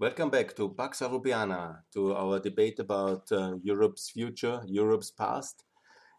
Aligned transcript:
Welcome 0.00 0.30
back 0.30 0.56
to 0.56 0.70
Pax 0.70 1.00
Europiana, 1.00 1.80
to 1.92 2.14
our 2.14 2.40
debate 2.40 2.78
about 2.78 3.30
uh, 3.30 3.56
Europe's 3.62 4.08
future, 4.08 4.62
Europe's 4.64 5.10
past, 5.10 5.64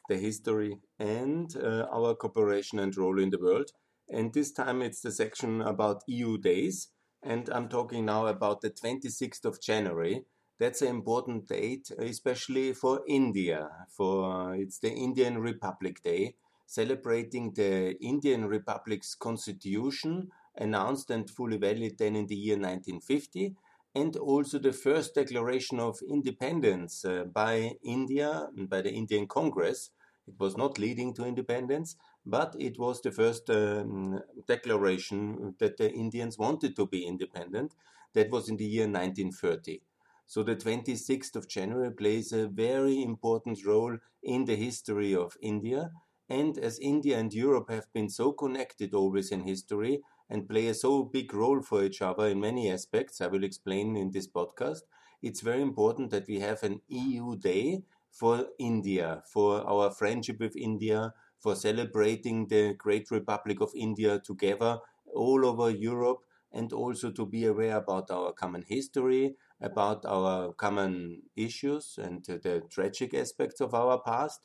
the 0.08 0.18
history, 0.18 0.78
and 1.00 1.52
uh, 1.58 1.88
our 1.92 2.14
cooperation 2.14 2.78
and 2.78 2.96
role 2.96 3.18
in 3.20 3.32
the 3.32 3.40
world. 3.40 3.72
And 4.08 4.32
this 4.32 4.52
time 4.52 4.84
it's 4.84 5.02
the 5.02 5.12
section 5.12 5.64
about 5.64 6.04
EU 6.06 6.38
days. 6.38 6.90
And 7.24 7.50
I'm 7.50 7.70
talking 7.70 8.06
now 8.06 8.28
about 8.28 8.62
the 8.62 8.70
26th 8.70 9.46
of 9.46 9.60
January. 9.60 10.26
That's 10.60 10.84
an 10.84 10.90
important 10.90 11.48
date, 11.48 11.90
especially 11.98 12.74
for 12.74 13.02
India. 13.08 13.68
For 13.98 14.54
it's 14.54 14.78
the 14.78 14.92
Indian 14.94 15.40
Republic 15.40 16.04
Day, 16.04 16.36
celebrating 16.68 17.54
the 17.56 18.00
Indian 18.00 18.46
Republic's 18.46 19.16
constitution, 19.16 20.30
announced 20.56 21.10
and 21.10 21.28
fully 21.28 21.58
valid 21.58 21.98
then 21.98 22.16
in 22.16 22.28
the 22.28 22.36
year 22.36 22.58
1950 22.58 23.56
and 23.96 24.16
also 24.18 24.58
the 24.60 24.74
first 24.74 25.16
declaration 25.16 25.80
of 25.80 26.00
independence 26.08 27.04
uh, 27.06 27.24
by 27.26 27.72
India, 27.84 28.48
by 28.70 28.82
the 28.82 28.92
Indian 28.92 29.28
Congress. 29.28 29.92
It 30.28 30.40
was 30.40 30.56
not 30.58 30.78
leading 30.80 31.14
to 31.16 31.26
independence, 31.26 31.96
but 32.26 32.56
it 32.60 32.78
was 32.80 33.02
the 33.02 33.12
first 33.12 33.50
um, 33.50 34.22
declaration 34.48 35.56
that 35.60 35.78
the 35.78 35.92
Indians 35.92 36.38
wanted 36.38 36.76
to 36.76 36.88
be 36.88 37.06
independent. 37.06 37.74
That 38.14 38.30
was 38.32 38.48
in 38.50 38.58
the 38.58 38.66
year 38.66 38.88
1930. 38.88 39.82
So 40.26 40.44
the 40.44 40.56
26th 40.56 41.36
of 41.36 41.50
January 41.50 41.92
plays 41.92 42.32
a 42.32 42.48
very 42.48 43.02
important 43.04 43.66
role 43.66 43.98
in 44.24 44.46
the 44.46 44.56
history 44.56 45.14
of 45.16 45.36
India. 45.42 45.92
And 46.30 46.58
as 46.58 46.80
India 46.80 47.20
and 47.20 47.34
Europe 47.34 47.70
have 47.70 47.92
been 47.94 48.10
so 48.10 48.32
connected 48.32 48.94
always 48.94 49.32
in 49.32 49.42
history, 49.42 50.02
and 50.32 50.50
play 50.50 50.68
a 50.68 50.74
so 50.74 51.04
big 51.04 51.34
role 51.34 51.62
for 51.62 51.84
each 51.84 52.02
other 52.02 52.28
in 52.28 52.40
many 52.40 52.72
aspects, 52.72 53.22
I 53.22 53.28
will 53.28 53.44
explain 53.44 53.98
in 53.98 54.12
this 54.12 54.28
podcast. 54.28 54.82
It's 55.22 55.42
very 55.42 55.62
important 55.62 56.10
that 56.12 56.28
we 56.28 56.40
have 56.40 56.64
an 56.64 56.82
EU 56.90 57.36
day 57.36 57.84
for 58.10 58.48
India, 58.58 59.24
for 59.32 59.62
our 59.70 59.92
friendship 59.92 60.40
with 60.40 60.56
India, 60.56 61.14
for 61.38 61.56
celebrating 61.56 62.48
the 62.48 62.74
great 62.74 63.12
Republic 63.12 63.60
of 63.62 63.72
India 63.76 64.20
together 64.20 64.80
all 65.14 65.46
over 65.46 65.70
Europe, 65.70 66.20
and 66.54 66.74
also 66.74 67.12
to 67.12 67.26
be 67.26 67.46
aware 67.46 67.78
about 67.78 68.10
our 68.12 68.32
common 68.34 68.64
history, 68.68 69.36
about 69.60 70.06
our 70.06 70.54
common 70.54 71.22
issues 71.36 71.98
and 72.02 72.24
the 72.26 72.62
tragic 72.70 73.14
aspects 73.14 73.62
of 73.62 73.74
our 73.74 74.02
past. 74.02 74.42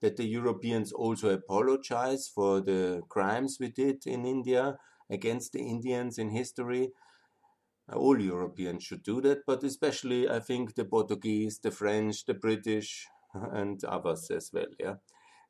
That 0.00 0.16
the 0.16 0.24
Europeans 0.26 0.92
also 0.92 1.28
apologize 1.30 2.26
for 2.28 2.60
the 2.62 3.02
crimes 3.08 3.58
we 3.60 3.68
did 3.68 4.06
in 4.06 4.24
India, 4.24 4.78
against 5.10 5.52
the 5.52 5.60
Indians 5.60 6.18
in 6.18 6.30
history. 6.30 6.92
All 7.92 8.20
Europeans 8.20 8.84
should 8.84 9.02
do 9.02 9.20
that, 9.22 9.44
but 9.46 9.64
especially 9.64 10.28
I 10.28 10.40
think 10.40 10.74
the 10.74 10.84
Portuguese, 10.84 11.58
the 11.58 11.70
French, 11.70 12.24
the 12.24 12.34
British, 12.34 13.06
and 13.34 13.82
others 13.84 14.30
as 14.30 14.50
well. 14.52 14.66
Yeah. 14.78 14.94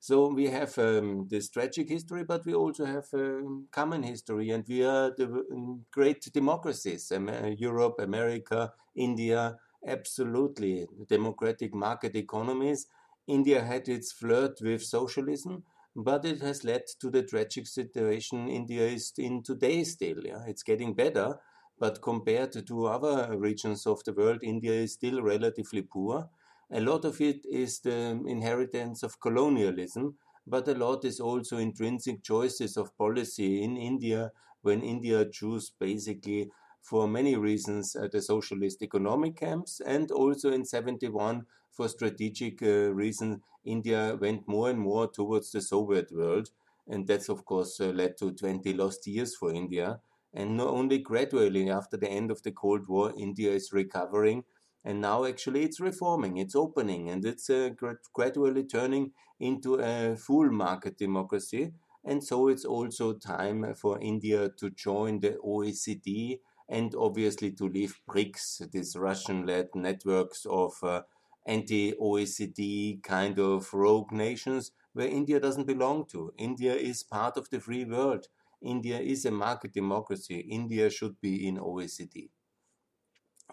So 0.03 0.29
we 0.33 0.47
have 0.47 0.77
um, 0.79 1.27
this 1.29 1.51
tragic 1.51 1.91
history, 1.91 2.25
but 2.25 2.47
we 2.47 2.55
also 2.55 2.87
have 2.87 3.05
um, 3.13 3.69
common 3.71 4.03
history, 4.03 4.49
and 4.51 4.65
we 4.67 4.83
are 4.83 5.11
the 5.15 5.45
um, 5.53 5.85
great 5.93 6.23
democracies: 6.33 7.13
Europe, 7.59 7.97
America, 7.99 8.73
India. 8.97 9.57
Absolutely, 9.87 10.87
democratic 11.09 11.75
market 11.75 12.15
economies. 12.17 12.87
India 13.27 13.63
had 13.63 13.89
its 13.89 14.13
flirt 14.13 14.59
with 14.63 14.83
socialism, 14.83 15.65
but 16.05 16.25
it 16.25 16.41
has 16.41 16.65
led 16.65 16.83
to 17.01 17.11
the 17.11 17.23
tragic 17.23 17.67
situation 17.67 18.49
India 18.49 18.87
is 18.87 19.13
in 19.19 19.43
today 19.43 19.85
still. 19.85 20.25
Yeah? 20.25 20.45
It's 20.47 20.63
getting 20.63 20.95
better, 20.95 21.39
but 21.79 22.03
compared 22.03 22.53
to 22.67 22.87
other 22.87 23.37
regions 23.37 23.87
of 23.87 24.03
the 24.05 24.13
world, 24.13 24.41
India 24.43 24.73
is 24.73 24.93
still 24.95 25.23
relatively 25.23 25.83
poor. 25.83 26.29
A 26.73 26.81
lot 26.81 27.05
of 27.05 27.21
it 27.21 27.45
is 27.47 27.81
the 27.81 28.21
inheritance 28.27 29.03
of 29.03 29.21
colonialism, 29.21 30.17
but 30.47 30.69
a 30.69 30.75
lot 30.75 31.05
is 31.05 31.21
also 31.21 31.59
intrinsic 31.59 32.23
choices 32.23 32.77
of 32.77 32.97
policy 32.97 33.63
in 33.63 33.77
India 33.77 34.33
when 34.63 34.83
India 34.83 35.25
chose 35.31 35.71
basically 35.71 36.51
for 36.81 37.07
many 37.07 37.37
reasons 37.37 37.95
uh, 37.95 38.09
the 38.11 38.23
socialist 38.23 38.83
economic 38.83 39.37
camps 39.37 39.81
and 39.85 40.11
also 40.11 40.51
in 40.51 40.65
71 40.65 41.47
for 41.71 41.89
strategic 41.89 42.63
uh, 42.63 42.93
reasons 42.93 43.41
India 43.65 44.17
went 44.21 44.49
more 44.49 44.71
and 44.71 44.79
more 44.79 45.07
towards 45.11 45.51
the 45.53 45.61
Soviet 45.61 46.11
world. 46.13 46.51
And 46.89 47.07
that's 47.07 47.29
of 47.29 47.45
course 47.45 47.81
uh, 47.81 47.87
led 47.87 48.17
to 48.19 48.33
20 48.33 48.73
lost 48.73 49.07
years 49.07 49.37
for 49.37 49.53
India. 49.53 50.01
And 50.33 50.57
not 50.57 50.69
only 50.69 50.99
gradually 50.99 51.71
after 51.71 51.97
the 51.97 52.09
end 52.09 52.31
of 52.31 52.43
the 52.43 52.53
Cold 52.53 52.89
War 52.89 53.13
India 53.17 53.53
is 53.53 53.73
recovering. 53.73 54.45
And 54.85 55.01
now 55.01 55.25
actually 55.27 55.65
it's 55.65 55.79
reforming 55.79 56.39
it's 56.39 56.57
opening 56.57 57.11
and 57.11 57.25
it's 57.25 57.51
uh, 57.51 57.71
gradually 58.15 58.65
turning 58.65 59.13
into 59.39 59.75
a 59.75 60.17
full 60.17 60.51
market 60.51 60.97
democracy. 60.97 61.73
And 62.03 62.25
so 62.25 62.49
it's 62.49 62.65
also 62.65 63.13
time 63.13 63.75
for 63.75 64.01
India 64.01 64.49
to 64.59 64.71
join 64.71 65.21
the 65.21 65.37
OECD 65.45 66.41
and 66.71 66.95
obviously 66.95 67.51
to 67.51 67.69
leave 67.69 68.01
BRICS, 68.09 68.71
these 68.71 68.97
Russian-led 68.97 69.71
networks 69.75 70.47
of 70.47 70.73
uh, 70.85 71.03
anti-OECD 71.45 73.03
kind 73.03 73.41
of 73.41 73.75
rogue 73.75 74.13
nations 74.13 74.71
where 74.93 75.09
India 75.09 75.41
doesn't 75.41 75.67
belong 75.67 76.07
to. 76.13 76.33
India 76.39 76.75
is 76.75 77.03
part 77.03 77.37
of 77.37 77.51
the 77.51 77.59
free 77.59 77.85
world. 77.85 78.27
India 78.63 79.01
is 79.01 79.25
a 79.25 79.33
market 79.33 79.73
democracy. 79.73 80.39
India 80.39 80.89
should 80.91 81.21
be 81.21 81.49
in 81.49 81.59
OECD. 81.59 82.31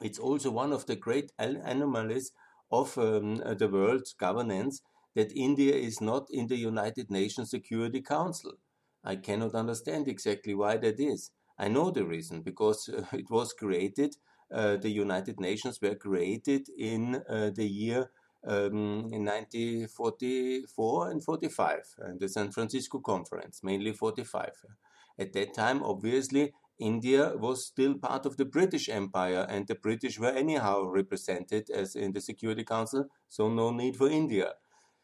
It's 0.01 0.19
also 0.19 0.51
one 0.51 0.71
of 0.71 0.85
the 0.85 0.95
great 0.95 1.31
anomalies 1.39 2.31
of 2.71 2.95
um, 2.99 3.37
the 3.37 3.67
world's 3.71 4.13
governance 4.13 4.81
that 5.15 5.35
India 5.35 5.73
is 5.73 5.99
not 6.01 6.27
in 6.29 6.45
the 6.47 6.57
United 6.57 7.09
Nations 7.09 7.49
Security 7.49 8.01
Council. 8.01 8.53
I 9.03 9.15
cannot 9.15 9.55
understand 9.55 10.07
exactly 10.07 10.53
why 10.53 10.77
that 10.77 10.99
is. 10.99 11.31
I 11.57 11.67
know 11.67 11.91
the 11.91 12.05
reason 12.05 12.41
because 12.41 12.89
uh, 12.89 13.03
it 13.13 13.29
was 13.29 13.53
created, 13.53 14.15
uh, 14.53 14.77
the 14.77 14.89
United 14.89 15.39
Nations 15.39 15.81
were 15.81 15.95
created 15.95 16.69
in 16.77 17.21
uh, 17.29 17.49
the 17.53 17.67
year 17.67 18.11
um, 18.45 19.09
in 19.11 19.25
1944 19.25 21.11
and 21.11 21.23
45, 21.23 21.95
and 21.99 22.19
the 22.19 22.29
San 22.29 22.51
Francisco 22.51 22.99
Conference, 22.99 23.61
mainly 23.63 23.91
45. 23.91 24.51
At 25.19 25.33
that 25.33 25.53
time, 25.53 25.83
obviously, 25.83 26.53
India 26.79 27.33
was 27.35 27.65
still 27.65 27.95
part 27.95 28.25
of 28.25 28.37
the 28.37 28.45
British 28.45 28.87
Empire, 28.87 29.45
and 29.49 29.67
the 29.67 29.75
British 29.75 30.19
were 30.19 30.29
anyhow 30.29 30.83
represented 30.83 31.69
as 31.71 31.95
in 31.95 32.13
the 32.13 32.21
Security 32.21 32.63
Council, 32.63 33.07
so 33.27 33.49
no 33.49 33.71
need 33.71 33.97
for 33.97 34.09
India. 34.09 34.53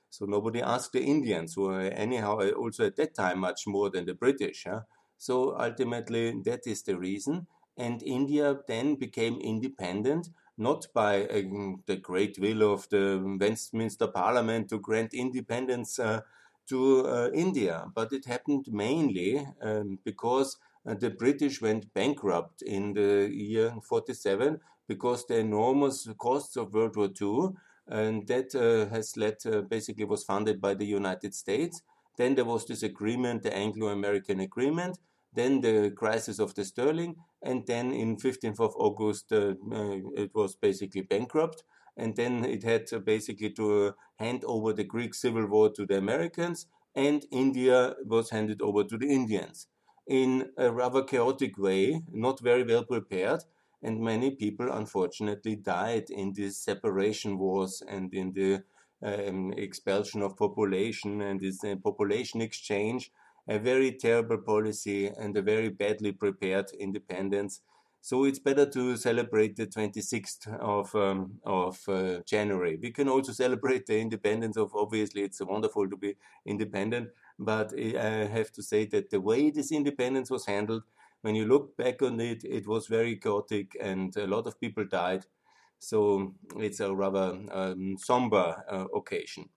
So 0.09 0.25
nobody 0.25 0.61
asked 0.61 0.93
the 0.93 1.03
Indians, 1.03 1.55
who 1.55 1.63
were 1.63 1.81
anyhow 1.81 2.39
also 2.51 2.85
at 2.85 2.95
that 2.97 3.15
time 3.15 3.39
much 3.39 3.65
more 3.65 3.89
than 3.89 4.05
the 4.05 4.13
British. 4.13 4.65
Huh? 4.69 4.81
So 5.23 5.55
ultimately, 5.57 6.41
that 6.43 6.67
is 6.67 6.83
the 6.83 6.97
reason. 6.97 7.47
And 7.77 8.03
India 8.03 8.57
then 8.67 8.95
became 8.95 9.39
independent, 9.39 10.27
not 10.57 10.87
by 10.93 11.23
uh, 11.27 11.41
the 11.85 11.95
great 11.95 12.37
will 12.39 12.73
of 12.73 12.89
the 12.89 13.37
Westminster 13.39 14.07
Parliament 14.07 14.67
to 14.69 14.79
grant 14.79 15.13
independence 15.13 15.97
uh, 15.97 16.19
to 16.67 17.07
uh, 17.07 17.29
India, 17.33 17.85
but 17.95 18.11
it 18.11 18.25
happened 18.25 18.65
mainly 18.69 19.47
um, 19.61 19.97
because 20.03 20.57
uh, 20.85 20.93
the 20.93 21.09
British 21.09 21.61
went 21.61 21.93
bankrupt 21.93 22.61
in 22.61 22.93
the 22.93 23.29
year 23.33 23.73
47 23.81 24.59
because 24.89 25.25
the 25.25 25.37
enormous 25.37 26.05
costs 26.17 26.57
of 26.57 26.73
World 26.73 26.97
War 26.97 27.09
II, 27.21 27.55
and 27.87 28.27
that 28.27 28.53
uh, 28.55 28.93
has 28.93 29.15
led, 29.15 29.37
uh, 29.45 29.61
basically 29.61 30.03
was 30.03 30.25
funded 30.25 30.59
by 30.59 30.73
the 30.73 30.85
United 30.85 31.33
States. 31.33 31.81
Then 32.17 32.35
there 32.35 32.45
was 32.45 32.65
this 32.65 32.83
agreement, 32.83 33.43
the 33.43 33.55
Anglo-American 33.55 34.41
Agreement, 34.41 34.97
then 35.35 35.61
the 35.61 35.91
crisis 35.91 36.39
of 36.39 36.53
the 36.55 36.65
sterling, 36.65 37.15
and 37.41 37.65
then 37.67 37.91
in 37.91 38.17
15th 38.17 38.59
of 38.59 38.73
August 38.77 39.31
uh, 39.31 39.53
uh, 39.71 39.97
it 40.15 40.31
was 40.33 40.55
basically 40.55 41.01
bankrupt, 41.01 41.63
and 41.97 42.15
then 42.15 42.45
it 42.45 42.63
had 42.63 42.85
basically 43.05 43.51
to 43.51 43.87
uh, 43.87 43.91
hand 44.19 44.43
over 44.45 44.73
the 44.73 44.83
Greek 44.83 45.13
civil 45.13 45.45
war 45.47 45.69
to 45.71 45.85
the 45.85 45.97
Americans, 45.97 46.67
and 46.95 47.25
India 47.31 47.95
was 48.05 48.29
handed 48.29 48.61
over 48.61 48.83
to 48.83 48.97
the 48.97 49.07
Indians 49.07 49.67
in 50.07 50.49
a 50.57 50.71
rather 50.71 51.03
chaotic 51.03 51.57
way, 51.57 52.01
not 52.11 52.39
very 52.39 52.63
well 52.63 52.83
prepared, 52.83 53.41
and 53.81 53.99
many 53.99 54.31
people 54.31 54.71
unfortunately 54.71 55.55
died 55.55 56.05
in 56.09 56.33
these 56.33 56.57
separation 56.57 57.37
wars 57.37 57.81
and 57.87 58.13
in 58.13 58.33
the 58.33 58.63
um, 59.01 59.53
expulsion 59.53 60.21
of 60.21 60.37
population 60.37 61.21
and 61.21 61.41
this 61.41 61.63
uh, 61.63 61.75
population 61.83 62.41
exchange 62.41 63.11
a 63.47 63.59
very 63.59 63.91
terrible 63.93 64.37
policy 64.37 65.07
and 65.07 65.35
a 65.37 65.41
very 65.41 65.69
badly 65.69 66.11
prepared 66.11 66.71
independence. 66.79 67.61
So 68.01 68.25
it's 68.25 68.39
better 68.39 68.65
to 68.65 68.97
celebrate 68.97 69.55
the 69.55 69.65
26th 69.65 70.47
of 70.59 70.93
um, 70.95 71.39
of 71.45 71.79
uh, 71.87 72.19
January. 72.25 72.77
We 72.81 72.91
can 72.91 73.07
also 73.07 73.31
celebrate 73.31 73.85
the 73.85 73.99
independence 73.99 74.57
of. 74.57 74.75
Obviously, 74.75 75.21
it's 75.23 75.41
wonderful 75.41 75.89
to 75.89 75.95
be 75.97 76.15
independent, 76.45 77.09
but 77.39 77.73
I 77.79 78.25
have 78.37 78.51
to 78.53 78.63
say 78.63 78.85
that 78.87 79.09
the 79.09 79.21
way 79.21 79.49
this 79.51 79.71
independence 79.71 80.29
was 80.29 80.45
handled, 80.45 80.83
when 81.21 81.35
you 81.35 81.45
look 81.45 81.77
back 81.77 82.01
on 82.01 82.19
it, 82.19 82.43
it 82.43 82.67
was 82.67 82.87
very 82.87 83.15
chaotic 83.15 83.71
and 83.79 84.15
a 84.17 84.27
lot 84.27 84.47
of 84.47 84.59
people 84.59 84.83
died. 84.85 85.25
So 85.79 86.33
it's 86.57 86.79
a 86.79 86.93
rather 86.93 87.39
um, 87.51 87.97
somber 87.97 88.63
uh, 88.69 88.85
occasion. 88.95 89.49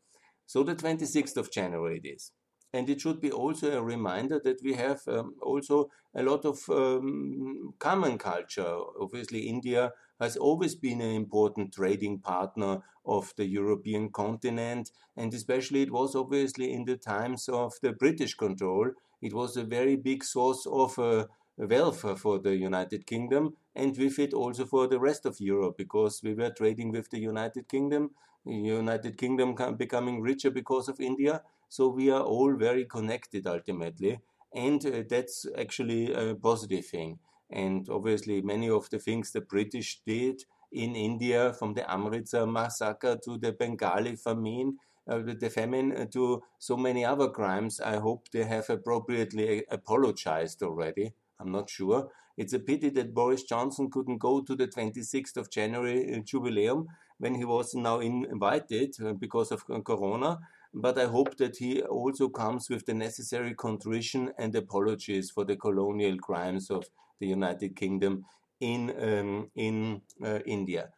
So 0.46 0.62
the 0.62 0.74
26th 0.76 1.36
of 1.36 1.50
January 1.50 2.00
it 2.04 2.08
is. 2.08 2.32
And 2.76 2.88
it 2.90 3.00
should 3.00 3.20
be 3.20 3.32
also 3.32 3.66
a 3.72 3.82
reminder 3.82 4.38
that 4.44 4.60
we 4.62 4.74
have 4.74 5.00
um, 5.08 5.34
also 5.40 5.90
a 6.14 6.22
lot 6.22 6.44
of 6.44 6.58
um, 6.68 7.74
common 7.78 8.18
culture. 8.18 8.76
Obviously, 9.00 9.48
India 9.48 9.92
has 10.20 10.36
always 10.36 10.74
been 10.74 11.00
an 11.00 11.14
important 11.14 11.74
trading 11.74 12.18
partner 12.18 12.82
of 13.04 13.32
the 13.36 13.46
European 13.46 14.10
continent, 14.10 14.90
and 15.16 15.32
especially 15.32 15.82
it 15.82 15.92
was 15.92 16.14
obviously 16.14 16.72
in 16.72 16.84
the 16.84 16.96
times 16.96 17.48
of 17.48 17.74
the 17.82 17.92
British 17.92 18.34
control. 18.34 18.90
It 19.22 19.32
was 19.32 19.56
a 19.56 19.64
very 19.64 19.96
big 19.96 20.24
source 20.24 20.66
of 20.66 20.98
uh, 20.98 21.26
wealth 21.56 22.04
for 22.18 22.38
the 22.38 22.54
United 22.56 23.06
Kingdom 23.06 23.56
and 23.74 23.96
with 23.96 24.18
it 24.18 24.34
also 24.34 24.64
for 24.66 24.86
the 24.86 24.98
rest 25.00 25.24
of 25.26 25.40
Europe 25.40 25.76
because 25.76 26.20
we 26.22 26.34
were 26.34 26.50
trading 26.50 26.90
with 26.92 27.10
the 27.10 27.18
United 27.18 27.68
Kingdom, 27.68 28.10
the 28.44 28.54
United 28.54 29.16
Kingdom 29.16 29.54
becoming 29.76 30.20
richer 30.20 30.50
because 30.50 30.88
of 30.88 31.00
India. 31.00 31.42
So 31.68 31.88
we 31.88 32.10
are 32.10 32.22
all 32.22 32.54
very 32.56 32.84
connected 32.84 33.46
ultimately, 33.46 34.20
and 34.54 34.84
uh, 34.86 35.02
that's 35.08 35.46
actually 35.58 36.12
a 36.12 36.34
positive 36.34 36.86
thing. 36.86 37.18
And 37.50 37.88
obviously, 37.88 38.40
many 38.42 38.68
of 38.70 38.90
the 38.90 38.98
things 38.98 39.30
the 39.32 39.40
British 39.40 40.00
did 40.06 40.42
in 40.72 40.96
India, 40.96 41.52
from 41.52 41.74
the 41.74 41.90
Amritsar 41.90 42.46
massacre 42.46 43.16
to 43.24 43.38
the 43.38 43.52
Bengali 43.52 44.16
famine, 44.16 44.78
uh, 45.08 45.20
the 45.24 45.50
famine 45.50 45.96
uh, 45.96 46.06
to 46.06 46.42
so 46.58 46.76
many 46.76 47.04
other 47.04 47.28
crimes, 47.28 47.80
I 47.80 47.96
hope 47.98 48.28
they 48.32 48.44
have 48.44 48.68
appropriately 48.68 49.64
apologized 49.70 50.62
already. 50.62 51.12
I'm 51.38 51.52
not 51.52 51.70
sure. 51.70 52.10
It's 52.36 52.52
a 52.52 52.58
pity 52.58 52.90
that 52.90 53.14
Boris 53.14 53.44
Johnson 53.44 53.90
couldn't 53.90 54.18
go 54.18 54.40
to 54.42 54.54
the 54.56 54.66
26th 54.66 55.36
of 55.36 55.50
January 55.50 56.14
uh, 56.14 56.18
jubileum 56.20 56.86
when 57.18 57.34
he 57.34 57.44
was 57.44 57.74
now 57.74 58.00
invited 58.00 58.94
uh, 59.04 59.12
because 59.12 59.52
of 59.52 59.62
uh, 59.70 59.80
Corona. 59.80 60.38
But 60.78 60.98
I 60.98 61.06
hope 61.06 61.38
that 61.38 61.56
he 61.56 61.80
also 61.80 62.28
comes 62.28 62.68
with 62.68 62.84
the 62.84 62.92
necessary 62.92 63.54
contrition 63.54 64.30
and 64.38 64.54
apologies 64.54 65.30
for 65.30 65.42
the 65.42 65.56
colonial 65.56 66.18
crimes 66.18 66.70
of 66.70 66.84
the 67.18 67.26
United 67.26 67.74
Kingdom 67.74 68.26
in 68.60 68.90
um, 69.00 69.50
in 69.54 70.02
uh, 70.22 70.40
India. 70.44 70.90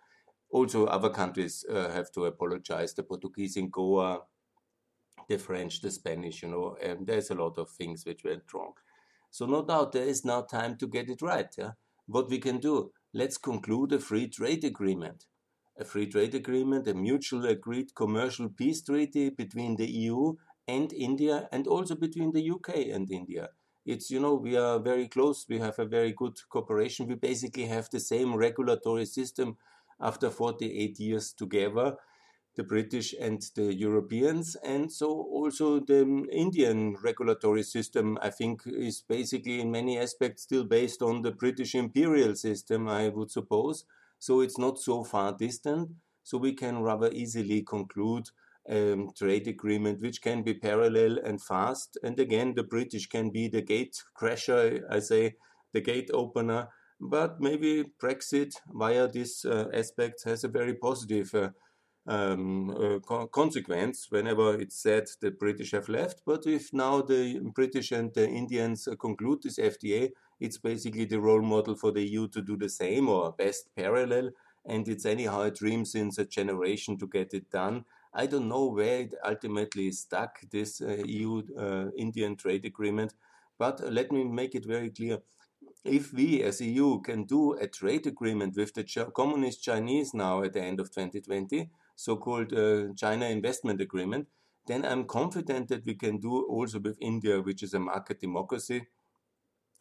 Also, 0.51 0.87
other 0.87 1.11
countries 1.11 1.65
uh, 1.71 1.91
have 1.91 2.11
to 2.13 2.25
apologize. 2.25 2.93
The 2.93 3.05
Portuguese 3.05 3.57
in 3.57 3.71
Goa, 3.71 4.23
the 5.29 5.39
French, 5.39 5.81
the 5.81 5.93
Spanish. 5.93 6.43
You 6.43 6.49
know, 6.49 6.77
and 6.83 7.07
there's 7.07 7.31
a 7.31 7.37
lot 7.37 7.57
of 7.57 7.71
things 7.71 8.05
which 8.05 8.25
went 8.25 8.53
wrong. 8.53 8.73
So 9.31 9.47
no 9.47 9.65
doubt 9.65 9.93
there 9.93 10.09
is 10.09 10.25
now 10.25 10.41
time 10.41 10.77
to 10.79 10.89
get 10.89 11.09
it 11.09 11.23
right. 11.23 11.55
Yeah? 11.57 11.73
What 12.07 12.29
we 12.29 12.39
can 12.39 12.59
do, 12.59 12.91
let's 13.15 13.39
conclude 13.39 13.93
a 13.93 14.01
free 14.01 14.27
trade 14.27 14.65
agreement. 14.65 15.27
A 15.79 15.85
free 15.85 16.07
trade 16.07 16.35
agreement, 16.35 16.89
a 16.89 16.95
mutually 16.95 17.51
agreed 17.51 17.95
commercial 17.95 18.49
peace 18.49 18.83
treaty 18.83 19.31
between 19.31 19.77
the 19.77 19.89
EU 19.89 20.35
and 20.67 20.93
India 20.93 21.49
and 21.53 21.67
also 21.67 21.95
between 21.95 22.33
the 22.33 22.51
UK 22.51 22.89
and 22.93 23.11
India. 23.11 23.51
It's, 23.87 24.11
you 24.11 24.21
know, 24.21 24.35
we 24.35 24.57
are 24.57 24.79
very 24.79 25.09
close. 25.09 25.47
We 25.49 25.59
have 25.61 25.79
a 25.79 25.87
very 25.87 26.13
good 26.13 26.37
cooperation. 26.51 27.07
We 27.07 27.15
basically 27.15 27.67
have 27.67 27.89
the 27.91 28.01
same 28.01 28.35
regulatory 28.35 29.07
system 29.07 29.57
after 30.01 30.31
48 30.31 30.99
years 30.99 31.33
together 31.33 31.97
the 32.59 32.65
British 32.65 33.15
and 33.19 33.41
the 33.55 33.73
Europeans. 33.73 34.57
And 34.57 34.93
so 34.93 35.09
also 35.09 35.79
the 35.79 36.27
Indian 36.31 36.97
regulatory 37.03 37.63
system, 37.63 38.19
I 38.21 38.31
think, 38.31 38.63
is 38.67 39.05
basically 39.09 39.61
in 39.61 39.71
many 39.71 39.97
aspects 39.97 40.43
still 40.43 40.65
based 40.65 41.01
on 41.01 41.23
the 41.23 41.31
British 41.31 41.77
imperial 41.77 42.35
system, 42.35 42.89
I 42.89 43.09
would 43.09 43.31
suppose. 43.31 43.85
So 44.19 44.41
it's 44.41 44.59
not 44.59 44.79
so 44.79 45.05
far 45.05 45.33
distant. 45.33 45.91
So 46.23 46.39
we 46.39 46.53
can 46.53 46.83
rather 46.83 47.11
easily 47.13 47.63
conclude 47.63 48.27
a 48.69 48.93
um, 48.93 49.11
trade 49.17 49.49
agreement 49.49 50.03
which 50.03 50.21
can 50.21 50.43
be 50.43 50.53
parallel 50.53 51.19
and 51.25 51.41
fast. 51.41 51.97
And 52.03 52.19
again, 52.21 52.55
the 52.55 52.65
British 52.65 53.07
can 53.09 53.31
be 53.31 53.49
the 53.49 53.63
gate 53.63 54.03
crasher, 54.15 54.83
I 54.91 54.99
say, 54.99 55.37
the 55.73 55.81
gate 55.81 56.11
opener. 56.13 56.69
But 57.01 57.41
maybe 57.41 57.85
Brexit, 58.03 58.55
via 58.73 59.09
this 59.09 59.45
uh, 59.45 59.69
aspect, 59.73 60.25
has 60.25 60.45
a 60.45 60.49
very 60.49 60.75
positive 60.75 61.35
uh, 61.35 61.51
um, 62.09 62.71
uh, 62.71 62.99
co 63.01 63.27
consequence 63.27 64.07
whenever 64.11 64.59
it's 64.59 64.83
said 64.83 65.05
the 65.21 65.31
British 65.31 65.73
have 65.73 65.89
left. 65.89 66.23
But 66.25 66.47
if 66.47 66.73
now 66.73 67.03
the 67.03 67.41
British 67.55 67.93
and 67.93 68.13
the 68.15 68.27
Indians 68.27 68.89
uh, 68.89 68.97
conclude 68.97 69.43
this 69.43 69.59
FTA, 69.59 70.11
it's 70.41 70.59
basically 70.59 71.05
the 71.05 71.21
role 71.21 71.43
model 71.43 71.77
for 71.77 71.93
the 71.93 72.03
EU 72.03 72.27
to 72.29 72.41
do 72.41 72.57
the 72.57 72.69
same 72.69 73.09
or 73.09 73.33
best 73.33 73.69
parallel. 73.77 74.31
And 74.65 74.89
it's 74.89 75.07
anyhow 75.07 75.43
a 75.43 75.51
dream 75.51 75.85
since 75.85 76.19
a 76.19 76.25
generation 76.25 76.99
to 76.99 77.07
get 77.07 77.35
it 77.35 77.51
done. 77.51 77.85
I 78.15 78.27
don't 78.27 78.49
know 78.49 78.67
where 78.67 79.01
it 79.01 79.15
ultimately 79.25 79.93
stuck, 79.93 80.41
this 80.51 80.81
uh, 80.81 81.03
EU 81.05 81.43
uh, 81.59 81.91
Indian 81.97 82.37
trade 82.37 82.65
agreement. 82.65 83.15
But 83.59 83.81
let 83.93 84.13
me 84.13 84.25
make 84.25 84.55
it 84.55 84.65
very 84.65 84.91
clear 84.91 85.19
if 85.85 86.13
we 86.13 86.43
as 86.43 86.61
EU 86.61 87.01
can 87.01 87.25
do 87.25 87.55
a 87.55 87.67
trade 87.67 88.07
agreement 88.07 88.57
with 88.57 88.75
the 88.75 89.11
communist 89.15 89.63
Chinese 89.63 90.15
now 90.15 90.43
at 90.43 90.53
the 90.53 90.63
end 90.63 90.81
of 90.81 90.91
2020, 90.91 91.71
so-called 91.99 92.53
uh, 92.53 92.95
China 92.95 93.27
Investment 93.27 93.81
Agreement, 93.81 94.29
then 94.69 94.85
I'm 94.85 95.05
confident 95.05 95.69
that 95.69 95.85
we 95.85 95.95
can 95.95 96.19
do 96.19 96.43
also 96.45 96.79
with 96.79 96.97
India, 97.01 97.41
which 97.41 97.65
is 97.65 97.75
a 97.75 97.81
market 97.81 98.21
democracy. 98.21 98.87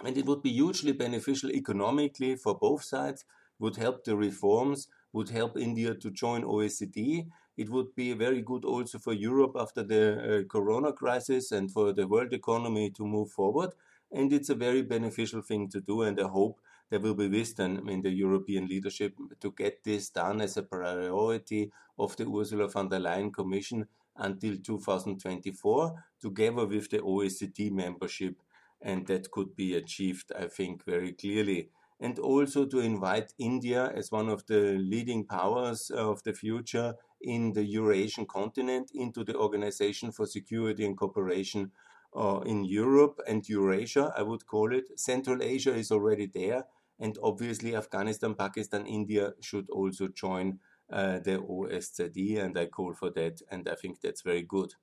And 0.03 0.17
it 0.17 0.25
would 0.25 0.41
be 0.41 0.49
hugely 0.49 0.93
beneficial 0.93 1.51
economically 1.51 2.35
for 2.35 2.57
both 2.57 2.83
sides, 2.83 3.23
would 3.59 3.75
help 3.75 4.03
the 4.03 4.15
reforms, 4.15 4.87
would 5.13 5.29
help 5.29 5.57
India 5.57 5.93
to 5.93 6.09
join 6.09 6.41
OECD. 6.43 7.27
It 7.55 7.69
would 7.69 7.93
be 7.95 8.13
very 8.13 8.41
good 8.41 8.65
also 8.65 8.97
for 8.97 9.13
Europe 9.13 9.55
after 9.55 9.83
the 9.83 10.03
uh, 10.03 10.43
corona 10.51 10.93
crisis 10.93 11.51
and 11.51 11.71
for 11.71 11.93
the 11.93 12.07
world 12.07 12.33
economy 12.33 12.89
to 12.97 13.05
move 13.05 13.29
forward. 13.29 13.71
And 14.11 14.33
it's 14.33 14.49
a 14.49 14.55
very 14.55 14.81
beneficial 14.81 15.43
thing 15.43 15.69
to 15.69 15.81
do. 15.81 16.01
And 16.01 16.19
I 16.19 16.27
hope 16.27 16.59
there 16.89 16.99
will 16.99 17.15
be 17.15 17.27
wisdom 17.27 17.89
in 17.89 18.01
the 18.01 18.09
European 18.09 18.67
leadership 18.67 19.13
to 19.41 19.51
get 19.51 19.83
this 19.83 20.09
done 20.09 20.41
as 20.41 20.57
a 20.57 20.63
priority 20.63 21.71
of 21.99 22.15
the 22.15 22.25
Ursula 22.25 22.69
von 22.69 22.89
der 22.89 22.99
Leyen 22.99 23.33
Commission 23.33 23.87
until 24.15 24.55
2024, 24.57 26.03
together 26.21 26.65
with 26.65 26.89
the 26.89 26.99
OECD 26.99 27.71
membership. 27.71 28.35
And 28.81 29.05
that 29.07 29.31
could 29.31 29.55
be 29.55 29.75
achieved, 29.75 30.31
I 30.37 30.47
think, 30.47 30.85
very 30.85 31.13
clearly. 31.13 31.69
And 31.99 32.19
also 32.19 32.65
to 32.65 32.79
invite 32.79 33.33
India 33.39 33.91
as 33.95 34.11
one 34.11 34.29
of 34.29 34.45
the 34.45 34.77
leading 34.77 35.25
powers 35.25 35.89
of 35.89 36.21
the 36.23 36.33
future 36.33 36.93
in 37.21 37.53
the 37.53 37.63
Eurasian 37.63 38.27
continent 38.27 38.91
into 38.93 39.23
the 39.23 39.35
Organization 39.35 40.11
for 40.11 40.27
Security 40.27 40.85
and 40.85 40.95
Cooperation 40.95 41.71
uh, 42.15 42.41
in 42.45 42.63
Europe 42.63 43.19
and 43.27 43.47
Eurasia, 43.49 44.13
I 44.15 44.21
would 44.21 44.45
call 44.45 44.73
it. 44.73 44.99
Central 44.99 45.41
Asia 45.41 45.73
is 45.73 45.91
already 45.91 46.27
there, 46.27 46.65
and 46.99 47.17
obviously, 47.21 47.75
Afghanistan, 47.75 48.35
Pakistan, 48.35 48.85
India 48.85 49.33
should 49.39 49.69
also 49.69 50.07
join 50.07 50.59
uh, 50.91 51.19
the 51.19 51.37
OSCE, 51.39 52.39
and 52.43 52.57
I 52.57 52.65
call 52.67 52.93
for 52.93 53.09
that, 53.11 53.41
and 53.51 53.67
I 53.67 53.75
think 53.75 54.01
that's 54.01 54.21
very 54.21 54.41
good. 54.41 54.73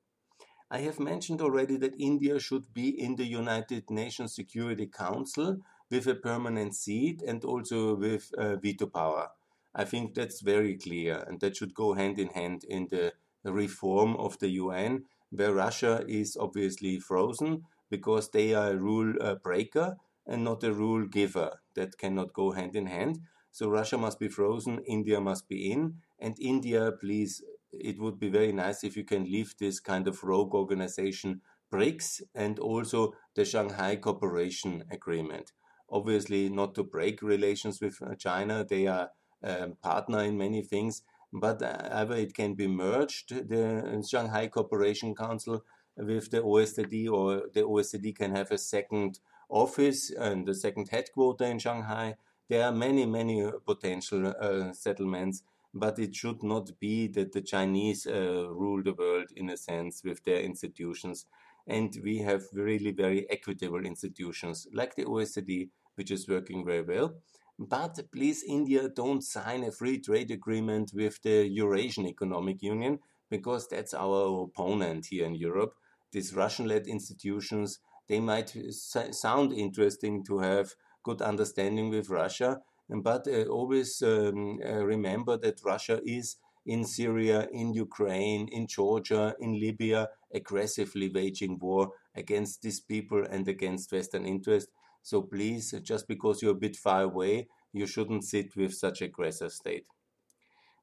I 0.71 0.79
have 0.79 0.99
mentioned 0.99 1.41
already 1.41 1.77
that 1.79 2.01
India 2.01 2.39
should 2.39 2.73
be 2.73 2.89
in 2.89 3.17
the 3.17 3.27
United 3.27 3.91
Nations 3.91 4.35
Security 4.35 4.87
Council 4.87 5.59
with 5.91 6.07
a 6.07 6.15
permanent 6.15 6.75
seat 6.75 7.23
and 7.23 7.45
also 7.45 7.95
with 7.95 8.33
uh, 8.39 8.57
veto 8.57 8.87
power. 8.87 9.29
I 9.75 9.85
think 9.85 10.15
that's 10.15 10.41
very 10.41 10.77
clear, 10.77 11.25
and 11.29 11.41
that 11.41 11.57
should 11.57 11.75
go 11.75 11.95
hand 11.95 12.19
in 12.19 12.29
hand 12.29 12.65
in 12.65 12.89
the 12.91 13.13
reform 13.45 14.17
of 14.17 14.39
the 14.39 14.49
UN, 14.51 15.05
where 15.31 15.53
Russia 15.53 16.05
is 16.09 16.37
obviously 16.39 16.99
frozen 17.01 17.65
because 17.91 18.31
they 18.31 18.55
are 18.55 18.71
a 18.71 18.77
rule 18.77 19.15
uh, 19.21 19.35
breaker 19.37 19.97
and 20.27 20.45
not 20.45 20.65
a 20.65 20.73
rule 20.73 21.07
giver. 21.07 21.61
That 21.75 21.99
cannot 21.99 22.33
go 22.33 22.53
hand 22.53 22.77
in 22.77 22.87
hand. 22.87 23.21
So 23.51 23.69
Russia 23.69 23.99
must 23.99 24.19
be 24.19 24.29
frozen, 24.29 24.81
India 24.87 25.21
must 25.21 25.49
be 25.49 25.71
in, 25.71 25.99
and 26.19 26.35
India, 26.41 26.91
please, 26.91 27.43
it 27.73 28.01
would 28.01 28.19
be 28.19 28.29
very 28.29 28.53
nice 28.53 28.83
if 28.83 28.97
you 28.97 29.05
can 29.05 29.25
leave 29.25 29.55
this 29.59 29.79
kind 29.79 30.09
of 30.09 30.25
rogue 30.25 30.55
organization 30.55 31.41
BRICS 31.73 32.23
and 32.35 32.59
also 32.59 33.15
the 33.35 33.45
Shanghai 33.45 33.97
Cooperation 33.97 34.85
Agreement. 34.91 35.53
Obviously, 35.91 36.49
not 36.49 36.75
to 36.75 36.83
break 36.83 37.23
relations 37.23 37.81
with 37.81 38.01
uh, 38.03 38.15
China, 38.15 38.65
they 38.69 38.87
are 38.87 39.11
a 39.43 39.69
partner 39.83 40.23
in 40.23 40.39
many 40.39 40.63
things, 40.63 41.03
but 41.33 41.63
uh, 41.63 41.89
either 41.93 42.15
it 42.15 42.35
can 42.35 42.55
be 42.55 42.67
merged, 42.67 43.49
the 43.49 43.99
uh, 43.99 44.03
Shanghai 44.03 44.47
Cooperation 44.47 45.15
Council, 45.15 45.65
with 45.97 46.31
the 46.31 46.41
OSCE, 46.41 47.09
or 47.11 47.43
the 47.53 47.63
OSCE 47.63 48.17
can 48.17 48.35
have 48.35 48.51
a 48.51 48.59
second 48.59 49.21
office 49.55 50.11
and 50.11 50.47
the 50.47 50.55
second 50.55 50.89
headquarter 50.91 51.45
in 51.45 51.59
Shanghai. 51.59 52.17
There 52.49 52.65
are 52.65 52.73
many, 52.73 53.07
many 53.07 53.51
potential 53.65 54.35
uh, 54.39 54.73
settlements, 54.73 55.43
but 55.73 55.99
it 55.99 56.15
should 56.15 56.43
not 56.43 56.79
be 56.81 57.07
that 57.09 57.33
the 57.33 57.41
Chinese 57.41 58.07
uh, 58.07 58.49
rule 58.51 58.83
the 58.83 58.93
world 58.93 59.29
in 59.37 59.49
a 59.51 59.57
sense 59.57 60.03
with 60.05 60.23
their 60.25 60.41
institutions. 60.41 61.27
And 61.67 61.97
we 62.03 62.19
have 62.19 62.43
really 62.53 62.91
very 62.91 63.31
equitable 63.31 63.87
institutions 63.87 64.67
like 64.73 64.97
the 64.97 65.05
OECD, 65.05 65.71
which 65.95 66.11
is 66.11 66.29
working 66.29 66.67
very 66.67 66.83
well. 66.83 67.15
But 67.59 68.01
please, 68.13 68.43
India, 68.43 68.89
don't 68.89 69.23
sign 69.23 69.63
a 69.63 69.71
free 69.71 70.01
trade 70.01 70.33
agreement 70.33 70.91
with 70.93 71.23
the 71.23 71.47
Eurasian 71.47 72.07
Economic 72.07 72.63
Union 72.63 72.99
because 73.31 73.69
that's 73.69 73.95
our 73.95 74.45
opponent 74.45 75.07
here 75.07 75.25
in 75.25 75.37
Europe. 75.37 75.75
These 76.13 76.35
Russian 76.35 76.67
led 76.67 76.87
institutions, 76.87 77.79
they 78.09 78.21
might 78.21 78.55
sound 78.71 79.53
interesting 79.53 80.25
to 80.25 80.39
have 80.39 80.75
good 81.03 81.23
understanding 81.23 81.91
with 81.91 82.11
Russia, 82.11 82.61
but 82.89 83.27
uh, 83.27 83.45
always 83.45 84.03
um, 84.03 84.61
uh, 84.65 84.85
remember 84.85 85.37
that 85.39 85.65
Russia 85.65 86.01
is 86.05 86.37
in 86.67 86.85
Syria, 86.85 87.49
in 87.53 87.75
Ukraine, 87.75 88.49
in 88.49 88.67
Georgia, 88.67 89.35
in 89.39 89.61
Libya, 89.61 90.09
aggressively 90.33 91.11
waging 91.11 91.59
war 91.59 91.93
against 92.15 92.63
these 92.63 92.81
people 92.81 93.25
and 93.31 93.47
against 93.49 93.93
Western 93.93 94.25
interests. 94.25 94.71
So 95.03 95.23
please, 95.23 95.75
just 95.83 96.09
because 96.09 96.41
you're 96.41 96.53
a 96.53 96.67
bit 96.67 96.77
far 96.77 97.03
away, 97.03 97.49
you 97.73 97.87
shouldn't 97.87 98.25
sit 98.25 98.57
with 98.57 98.73
such 98.73 99.03
aggressive 99.03 99.53
state. 99.53 99.87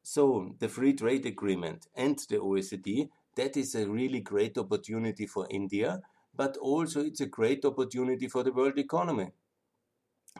So 0.03 0.55
the 0.59 0.69
free 0.69 0.93
trade 0.93 1.25
agreement 1.25 1.87
and 1.95 2.17
the 2.29 2.37
OECD, 2.37 3.09
that 3.35 3.57
is 3.57 3.75
a 3.75 3.87
really 3.87 4.19
great 4.19 4.57
opportunity 4.57 5.25
for 5.25 5.47
India, 5.49 6.01
but 6.35 6.57
also 6.57 7.01
it's 7.01 7.21
a 7.21 7.25
great 7.25 7.65
opportunity 7.65 8.27
for 8.27 8.43
the 8.43 8.51
world 8.51 8.77
economy. 8.77 9.31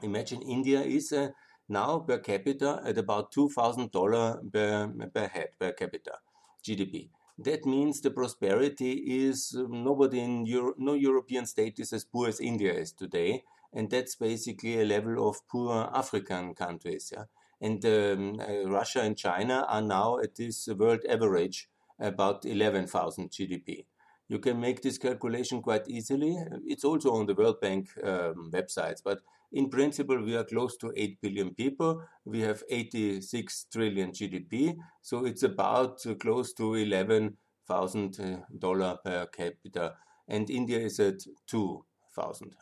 Imagine 0.02 0.42
India 0.42 0.82
is 0.82 1.12
uh, 1.12 1.30
now 1.68 2.00
per 2.00 2.20
capita 2.20 2.82
at 2.86 2.98
about 2.98 3.32
$2,000 3.34 4.52
per, 4.52 5.08
per 5.14 5.28
head 5.28 5.50
per 5.60 5.72
capita 5.74 6.20
GDP. 6.64 7.10
That 7.38 7.66
means 7.66 8.02
the 8.02 8.12
prosperity 8.12 8.92
is 9.26 9.56
um, 9.58 9.84
nobody 9.84 10.20
in 10.20 10.46
Euro, 10.46 10.74
no 10.78 10.94
European 10.94 11.46
state 11.46 11.80
is 11.80 11.92
as 11.94 12.04
poor 12.04 12.28
as 12.28 12.40
India 12.40 12.74
is 12.74 12.92
today, 12.92 13.44
and 13.74 13.90
that's 13.90 14.16
basically 14.16 14.80
a 14.80 14.86
level 14.86 15.28
of 15.28 15.48
poor 15.48 15.90
African 15.94 16.54
countries. 16.54 17.12
Yeah? 17.12 17.26
And 17.60 17.84
um, 17.86 18.40
uh, 18.40 18.70
Russia 18.70 19.02
and 19.02 19.18
China 19.18 19.66
are 19.68 19.82
now 19.82 20.20
at 20.20 20.36
this 20.36 20.68
world 20.68 21.02
average 21.08 21.70
about 22.00 22.46
11,000 22.46 23.32
GDP. 23.32 23.86
You 24.32 24.40
can 24.40 24.60
make 24.62 24.82
this 24.82 24.98
calculation 24.98 25.62
quite 25.62 25.90
easily. 25.90 26.38
It's 26.66 26.86
also 26.86 27.16
on 27.16 27.26
the 27.26 27.36
World 27.36 27.60
Bank 27.60 27.90
um, 28.02 28.50
websites, 28.54 29.02
but 29.04 29.20
in 29.52 29.70
principle, 29.70 30.24
we 30.24 30.38
are 30.38 30.46
close 30.46 30.78
to 30.78 30.94
8 30.96 31.20
billion 31.20 31.54
people. 31.54 32.02
We 32.24 32.40
have 32.40 32.64
86 32.70 33.66
trillion 33.70 34.12
GDP, 34.12 34.78
so 35.02 35.26
it's 35.26 35.44
about 35.44 36.06
uh, 36.06 36.14
close 36.14 36.54
to 36.54 36.64
$11,000 36.64 39.04
per 39.04 39.26
capita, 39.26 39.96
and 40.30 40.50
India 40.50 40.80
is 40.80 40.98
at 41.02 41.26
2,000. 41.48 42.56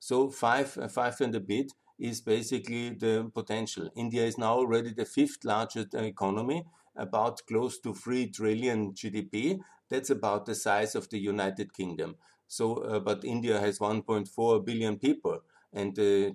So 0.00 0.28
five, 0.28 0.76
uh, 0.76 0.88
five 0.88 1.20
and 1.20 1.36
a 1.36 1.40
bit 1.40 1.72
is 2.00 2.20
basically 2.20 2.90
the 2.90 3.30
potential. 3.32 3.88
India 3.94 4.24
is 4.24 4.38
now 4.38 4.54
already 4.54 4.92
the 4.92 5.04
fifth 5.04 5.44
largest 5.44 5.94
economy, 5.94 6.64
about 6.96 7.40
close 7.46 7.78
to 7.80 7.94
3 7.94 8.30
trillion 8.30 8.92
GDP. 8.92 9.60
That's 9.92 10.10
about 10.10 10.46
the 10.46 10.54
size 10.54 10.94
of 10.94 11.08
the 11.10 11.18
United 11.18 11.72
Kingdom. 11.72 12.16
So, 12.48 12.66
uh, 12.76 13.00
but 13.00 13.24
India 13.24 13.60
has 13.60 13.78
1.4 13.78 14.64
billion 14.64 14.98
people, 14.98 15.40
and 15.72 15.98
uh, 15.98 16.32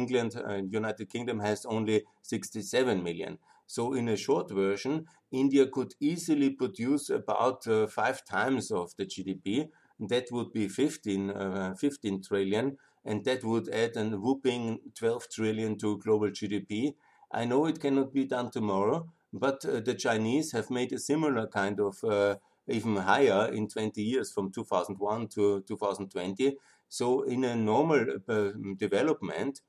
England, 0.00 0.32
uh, 0.36 0.60
United 0.80 1.08
Kingdom 1.10 1.40
has 1.40 1.64
only 1.66 2.04
67 2.22 3.02
million. 3.02 3.38
So, 3.66 3.92
in 3.94 4.08
a 4.08 4.16
short 4.16 4.50
version, 4.50 5.06
India 5.30 5.66
could 5.66 5.94
easily 6.00 6.50
produce 6.50 7.10
about 7.10 7.64
five 7.90 8.24
times 8.24 8.70
of 8.70 8.94
the 8.96 9.04
GDP. 9.04 9.68
That 10.00 10.26
would 10.30 10.52
be 10.52 10.68
15, 10.68 11.30
uh, 11.30 11.74
15 11.74 12.22
trillion 12.22 12.76
and 13.04 13.24
that 13.24 13.42
would 13.44 13.68
add 13.70 13.96
a 13.96 14.04
whooping 14.04 14.78
12 14.94 15.28
trillion 15.30 15.78
to 15.78 15.98
global 15.98 16.30
GDP. 16.30 16.94
I 17.32 17.44
know 17.44 17.66
it 17.66 17.80
cannot 17.80 18.12
be 18.12 18.24
done 18.24 18.50
tomorrow, 18.50 19.08
but 19.32 19.64
uh, 19.64 19.80
the 19.80 19.94
Chinese 19.94 20.52
have 20.52 20.70
made 20.70 20.92
a 20.92 20.98
similar 20.98 21.46
kind 21.46 21.80
of 21.80 22.02
uh, 22.04 22.36
even 22.68 22.96
higher 22.96 23.50
in 23.52 23.68
20 23.68 24.02
years 24.02 24.32
from 24.32 24.50
2001 24.52 25.28
to 25.28 25.62
2020. 25.66 26.56
So, 26.88 27.22
in 27.22 27.44
a 27.44 27.54
normal 27.54 28.04
uh, 28.28 28.50
development, 28.76 29.60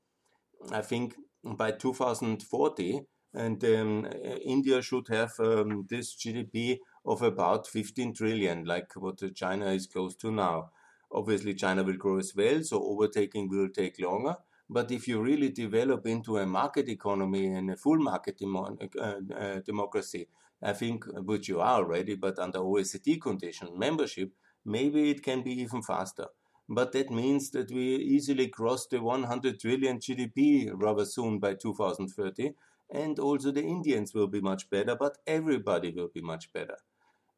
I 0.72 0.82
think 0.82 1.14
by 1.44 1.72
2040, 1.72 3.00
and 3.32 3.64
um, 3.64 4.06
India 4.44 4.82
should 4.82 5.08
have 5.08 5.32
um, 5.38 5.86
this 5.88 6.16
GDP 6.16 6.78
of 7.06 7.22
about 7.22 7.66
15 7.66 8.14
trillion, 8.14 8.64
like 8.64 8.92
what 8.96 9.22
China 9.34 9.66
is 9.66 9.86
close 9.86 10.16
to 10.16 10.30
now. 10.32 10.70
Obviously, 11.12 11.54
China 11.54 11.82
will 11.82 11.96
grow 11.96 12.18
as 12.18 12.34
well, 12.34 12.62
so 12.62 12.82
overtaking 12.82 13.48
will 13.48 13.68
take 13.68 14.00
longer. 14.00 14.36
But 14.68 14.92
if 14.92 15.08
you 15.08 15.20
really 15.20 15.50
develop 15.50 16.06
into 16.06 16.38
a 16.38 16.46
market 16.46 16.88
economy 16.88 17.46
and 17.46 17.70
a 17.70 17.76
full 17.76 17.98
market 17.98 18.38
demo 18.38 18.76
uh, 19.00 19.14
uh, 19.34 19.60
democracy, 19.66 20.28
I 20.62 20.72
think, 20.72 21.04
which 21.06 21.48
you 21.48 21.60
are 21.60 21.76
already, 21.78 22.14
but 22.14 22.38
under 22.38 22.58
OECD 22.58 23.20
condition 23.20 23.78
membership, 23.78 24.32
maybe 24.64 25.10
it 25.10 25.22
can 25.22 25.42
be 25.42 25.52
even 25.60 25.82
faster. 25.82 26.26
But 26.68 26.92
that 26.92 27.10
means 27.10 27.50
that 27.50 27.70
we 27.70 27.96
easily 27.96 28.48
cross 28.48 28.86
the 28.86 29.02
100 29.02 29.58
trillion 29.58 29.98
GDP 29.98 30.70
rather 30.72 31.04
soon 31.04 31.38
by 31.38 31.54
2030. 31.54 32.52
And 32.92 33.18
also 33.18 33.50
the 33.50 33.62
Indians 33.62 34.14
will 34.14 34.28
be 34.28 34.40
much 34.40 34.68
better, 34.70 34.94
but 34.94 35.18
everybody 35.26 35.90
will 35.90 36.10
be 36.14 36.20
much 36.20 36.52
better. 36.52 36.76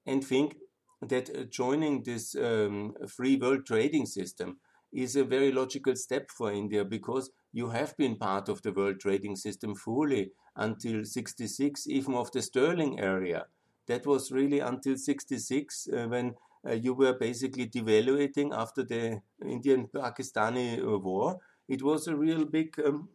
And 0.06 0.24
think 0.24 0.56
that 1.00 1.30
uh, 1.30 1.44
joining 1.44 2.02
this 2.02 2.34
um, 2.34 2.94
free 3.08 3.36
world 3.36 3.66
trading 3.66 4.06
system 4.06 4.58
is 4.92 5.16
a 5.16 5.24
very 5.24 5.50
logical 5.52 5.96
step 5.96 6.30
for 6.30 6.52
India 6.52 6.84
because 6.84 7.30
you 7.52 7.68
have 7.70 7.96
been 7.96 8.16
part 8.16 8.48
of 8.48 8.62
the 8.62 8.72
world 8.72 9.00
trading 9.00 9.36
system 9.36 9.74
fully 9.74 10.30
until 10.56 11.04
66, 11.04 11.86
even 11.86 12.14
of 12.14 12.30
the 12.32 12.42
sterling 12.42 12.98
area. 13.00 13.46
That 13.86 14.06
was 14.06 14.32
really 14.32 14.60
until 14.60 14.96
66 14.96 15.88
uh, 15.88 16.06
when 16.06 16.34
uh, 16.66 16.72
you 16.72 16.94
were 16.94 17.14
basically 17.14 17.66
devaluating 17.66 18.50
after 18.52 18.84
the 18.84 19.20
Indian 19.44 19.88
Pakistani 19.88 20.80
uh, 20.80 20.98
war. 20.98 21.40
It 21.68 21.82
was 21.82 22.06
a 22.06 22.16
real 22.16 22.44
big 22.44 22.78
um, 22.84 23.08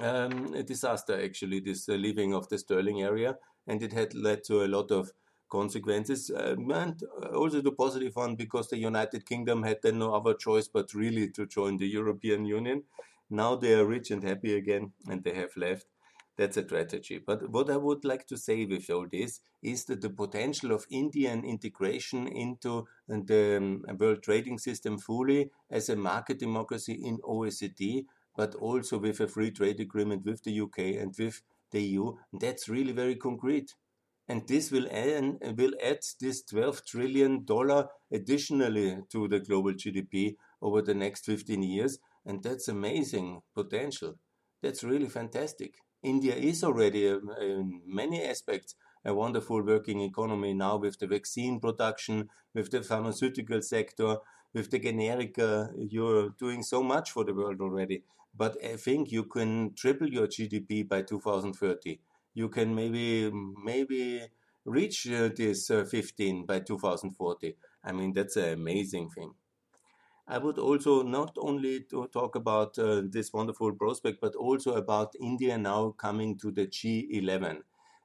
um, 0.00 0.52
disaster, 0.64 1.20
actually, 1.22 1.60
this 1.60 1.88
uh, 1.88 1.94
leaving 1.94 2.34
of 2.34 2.48
the 2.48 2.58
sterling 2.58 3.02
area, 3.02 3.36
and 3.66 3.82
it 3.82 3.92
had 3.92 4.14
led 4.14 4.44
to 4.44 4.62
a 4.62 4.68
lot 4.68 4.90
of 4.90 5.10
consequences, 5.50 6.30
uh, 6.30 6.56
and 6.56 7.02
also 7.34 7.60
the 7.60 7.72
positive 7.72 8.16
one 8.16 8.36
because 8.36 8.68
the 8.68 8.78
United 8.78 9.26
Kingdom 9.26 9.62
had 9.62 9.78
then 9.82 9.98
no 9.98 10.14
other 10.14 10.32
choice 10.32 10.68
but 10.68 10.94
really 10.94 11.28
to 11.28 11.46
join 11.46 11.76
the 11.76 11.86
European 11.86 12.46
Union. 12.46 12.84
Now 13.32 13.56
they 13.56 13.72
are 13.72 13.86
rich 13.86 14.10
and 14.10 14.22
happy 14.22 14.54
again, 14.54 14.92
and 15.08 15.24
they 15.24 15.34
have 15.34 15.56
left. 15.56 15.86
That's 16.36 16.58
a 16.58 16.62
tragedy. 16.62 17.18
But 17.26 17.48
what 17.50 17.70
I 17.70 17.78
would 17.78 18.04
like 18.04 18.26
to 18.26 18.36
say 18.36 18.66
with 18.66 18.90
all 18.90 19.06
this 19.10 19.40
is 19.62 19.86
that 19.86 20.02
the 20.02 20.10
potential 20.10 20.72
of 20.72 20.86
Indian 20.90 21.42
integration 21.42 22.26
into 22.26 22.86
the 23.08 23.56
um, 23.56 23.84
world 23.98 24.22
trading 24.22 24.58
system 24.58 24.98
fully 24.98 25.50
as 25.70 25.88
a 25.88 25.96
market 25.96 26.40
democracy 26.40 26.92
in 26.92 27.18
OECD, 27.18 28.04
but 28.36 28.54
also 28.54 28.98
with 28.98 29.18
a 29.20 29.28
free 29.28 29.50
trade 29.50 29.80
agreement 29.80 30.26
with 30.26 30.42
the 30.44 30.60
UK 30.60 30.78
and 31.00 31.14
with 31.18 31.40
the 31.70 31.82
EU, 31.82 32.14
that's 32.34 32.68
really 32.68 32.92
very 32.92 33.16
concrete 33.16 33.72
and 34.28 34.46
this 34.46 34.70
will 34.70 34.86
add, 34.90 35.58
will 35.58 35.72
add 35.82 35.98
this 36.20 36.42
12 36.44 36.84
trillion 36.86 37.44
dollar 37.44 37.88
additionally 38.12 38.98
to 39.10 39.26
the 39.28 39.40
global 39.40 39.72
GDP 39.72 40.36
over 40.60 40.80
the 40.80 40.94
next 40.94 41.24
15 41.26 41.62
years 41.62 41.98
and 42.24 42.42
that's 42.42 42.68
amazing 42.68 43.42
potential 43.54 44.16
that's 44.62 44.84
really 44.84 45.08
fantastic 45.08 45.74
India 46.02 46.34
is 46.34 46.64
already 46.64 47.08
um, 47.08 47.30
in 47.40 47.80
many 47.86 48.24
aspects 48.24 48.74
a 49.04 49.14
wonderful 49.14 49.62
working 49.62 50.00
economy 50.00 50.54
now 50.54 50.76
with 50.76 50.98
the 50.98 51.06
vaccine 51.06 51.60
production 51.60 52.28
with 52.54 52.70
the 52.70 52.82
pharmaceutical 52.82 53.60
sector 53.62 54.16
with 54.54 54.70
the 54.70 54.80
generica 54.80 55.72
you're 55.76 56.30
doing 56.38 56.62
so 56.62 56.82
much 56.82 57.10
for 57.10 57.24
the 57.24 57.34
world 57.34 57.60
already 57.60 58.02
but 58.34 58.56
I 58.64 58.76
think 58.76 59.12
you 59.12 59.24
can 59.24 59.74
triple 59.74 60.08
your 60.08 60.26
GDP 60.26 60.88
by 60.88 61.02
2030 61.02 61.98
you 62.34 62.48
can 62.48 62.74
maybe 62.74 63.30
maybe 63.30 64.22
reach 64.64 65.08
uh, 65.10 65.28
this 65.34 65.70
uh, 65.70 65.84
15 65.84 66.46
by 66.46 66.60
2040. 66.60 67.56
I 67.84 67.92
mean, 67.92 68.12
that's 68.12 68.36
an 68.36 68.52
amazing 68.52 69.10
thing. 69.10 69.34
I 70.32 70.38
would 70.38 70.58
also 70.58 71.02
not 71.02 71.36
only 71.36 71.84
talk 72.10 72.36
about 72.36 72.78
uh, 72.78 73.02
this 73.04 73.34
wonderful 73.34 73.70
prospect, 73.72 74.18
but 74.22 74.34
also 74.34 74.76
about 74.76 75.12
India 75.20 75.58
now 75.58 75.90
coming 75.90 76.38
to 76.38 76.50
the 76.50 76.66
G11. 76.66 77.62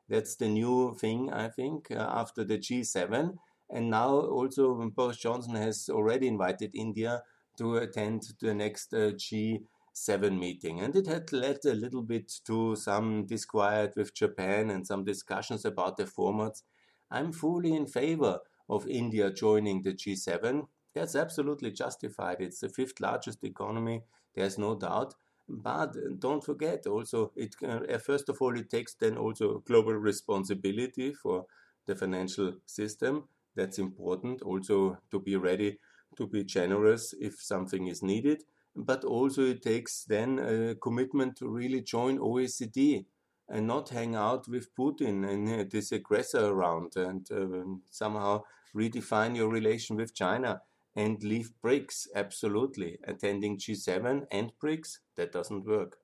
That's 0.10 0.36
the 0.36 0.50
new 0.50 0.94
thing, 1.00 1.32
I 1.32 1.48
think, 1.48 1.90
uh, 1.90 1.96
after 2.22 2.44
the 2.44 2.58
G7. 2.58 3.40
And 3.70 3.90
now 3.90 4.10
also 4.10 4.76
Boris 4.94 5.18
Johnson 5.18 5.56
has 5.56 5.90
already 5.90 6.28
invited 6.28 6.76
India 6.76 7.24
to 7.60 7.78
attend 7.78 8.24
the 8.42 8.54
next 8.54 8.94
uh, 8.94 9.12
G 9.12 9.62
7 9.94 10.38
meeting. 10.38 10.82
And 10.82 10.98
it 10.98 11.08
had 11.08 11.32
led 11.32 11.60
a 11.66 11.74
little 11.74 12.04
bit 12.04 12.30
to 12.46 12.76
some 12.76 13.26
disquiet 13.26 13.94
with 13.96 14.14
Japan 14.14 14.70
and 14.70 14.86
some 14.86 15.06
discussions 15.06 15.64
about 15.64 15.96
the 15.96 16.04
formats. 16.04 16.64
I'm 17.10 17.32
fully 17.32 17.74
in 17.74 17.88
favor 17.88 18.40
of 18.70 18.86
India 18.86 19.32
joining 19.32 19.84
the 19.84 19.94
G7. 19.94 20.68
That's 20.98 21.16
absolutely 21.16 21.72
justified. 21.72 22.38
It's 22.40 22.60
the 22.62 22.70
fifth 22.70 23.00
largest 23.00 23.44
economy, 23.44 24.02
there's 24.34 24.58
no 24.58 24.76
doubt. 24.76 25.14
But 25.48 25.96
don't 26.20 26.44
forget 26.44 26.88
also, 26.88 27.32
it 27.36 27.56
uh, 27.64 28.00
first 28.00 28.30
of 28.30 28.42
all, 28.42 28.58
it 28.58 28.70
takes 28.70 28.96
then 28.96 29.16
also 29.16 29.60
global 29.60 29.94
responsibility 29.94 31.14
for 31.14 31.46
the 31.86 31.96
financial 31.96 32.54
system. 32.66 33.30
That's 33.56 33.78
important 33.80 34.42
also 34.42 34.98
to 35.12 35.20
be 35.20 35.36
ready 35.36 35.78
to 36.18 36.26
be 36.26 36.44
generous 36.44 37.14
if 37.20 37.36
something 37.42 37.86
is 37.88 38.02
needed. 38.02 38.44
But 38.76 39.04
also 39.04 39.44
it 39.46 39.62
takes 39.62 40.04
then 40.04 40.40
a 40.40 40.76
commitment 40.76 41.36
to 41.38 41.48
really 41.48 41.82
join 41.82 42.18
OECD 42.18 43.06
and 43.50 43.68
not 43.68 43.90
hang 43.90 44.16
out 44.16 44.48
with 44.48 44.76
Putin 44.76 45.30
and 45.30 45.48
uh, 45.48 45.64
this 45.70 45.92
aggressor 45.92 46.46
around 46.48 46.96
and 46.96 47.32
uh, 47.32 47.64
somehow 47.92 48.44
redefine 48.76 49.36
your 49.36 49.50
relation 49.50 49.96
with 49.96 50.14
China 50.16 50.62
and 50.98 51.24
leave 51.24 51.52
BRICS. 51.64 52.08
Absolutely. 52.16 52.98
Attending 53.04 53.58
G7 53.58 54.26
and 54.32 54.52
BRICS, 54.62 54.98
that 55.16 55.32
doesn't 55.32 55.66
work. 55.66 55.98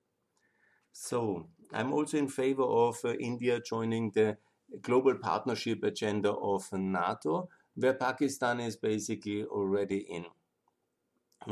So 0.91 1.47
I'm 1.73 1.91
also 1.91 2.17
in 2.19 2.27
favor 2.27 2.63
of 2.63 2.97
uh, 3.03 3.15
India 3.15 3.59
joining 3.59 4.11
the 4.11 4.37
global 4.83 5.15
partnership 5.15 5.83
agenda 5.83 6.31
of 6.31 6.71
NATO, 6.71 7.49
where 7.73 7.95
Pakistan 7.95 8.59
is 8.59 8.75
basically 8.75 9.43
already 9.45 9.97
in. 9.97 10.25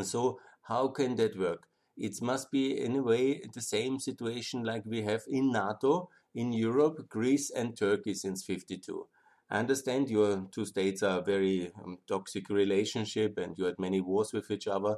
So 0.03 0.39
how 0.61 0.89
can 0.89 1.15
that 1.15 1.37
work? 1.37 1.67
It 1.97 2.21
must 2.21 2.51
be 2.51 2.79
in 2.79 2.95
a 2.95 3.01
way 3.01 3.41
the 3.53 3.61
same 3.61 3.99
situation 3.99 4.63
like 4.63 4.83
we 4.85 5.01
have 5.01 5.23
in 5.27 5.51
NATO, 5.51 6.09
in 6.35 6.53
Europe, 6.53 7.09
Greece 7.09 7.49
and 7.49 7.75
Turkey 7.75 8.13
since 8.13 8.43
52. 8.45 9.07
I 9.51 9.59
understand 9.59 10.09
your 10.09 10.47
two 10.49 10.65
states 10.65 11.03
are 11.03 11.19
a 11.19 11.23
very 11.23 11.73
um, 11.83 11.97
toxic 12.07 12.49
relationship 12.49 13.37
and 13.37 13.57
you 13.57 13.65
had 13.65 13.77
many 13.79 13.99
wars 13.99 14.31
with 14.31 14.49
each 14.49 14.65
other 14.65 14.95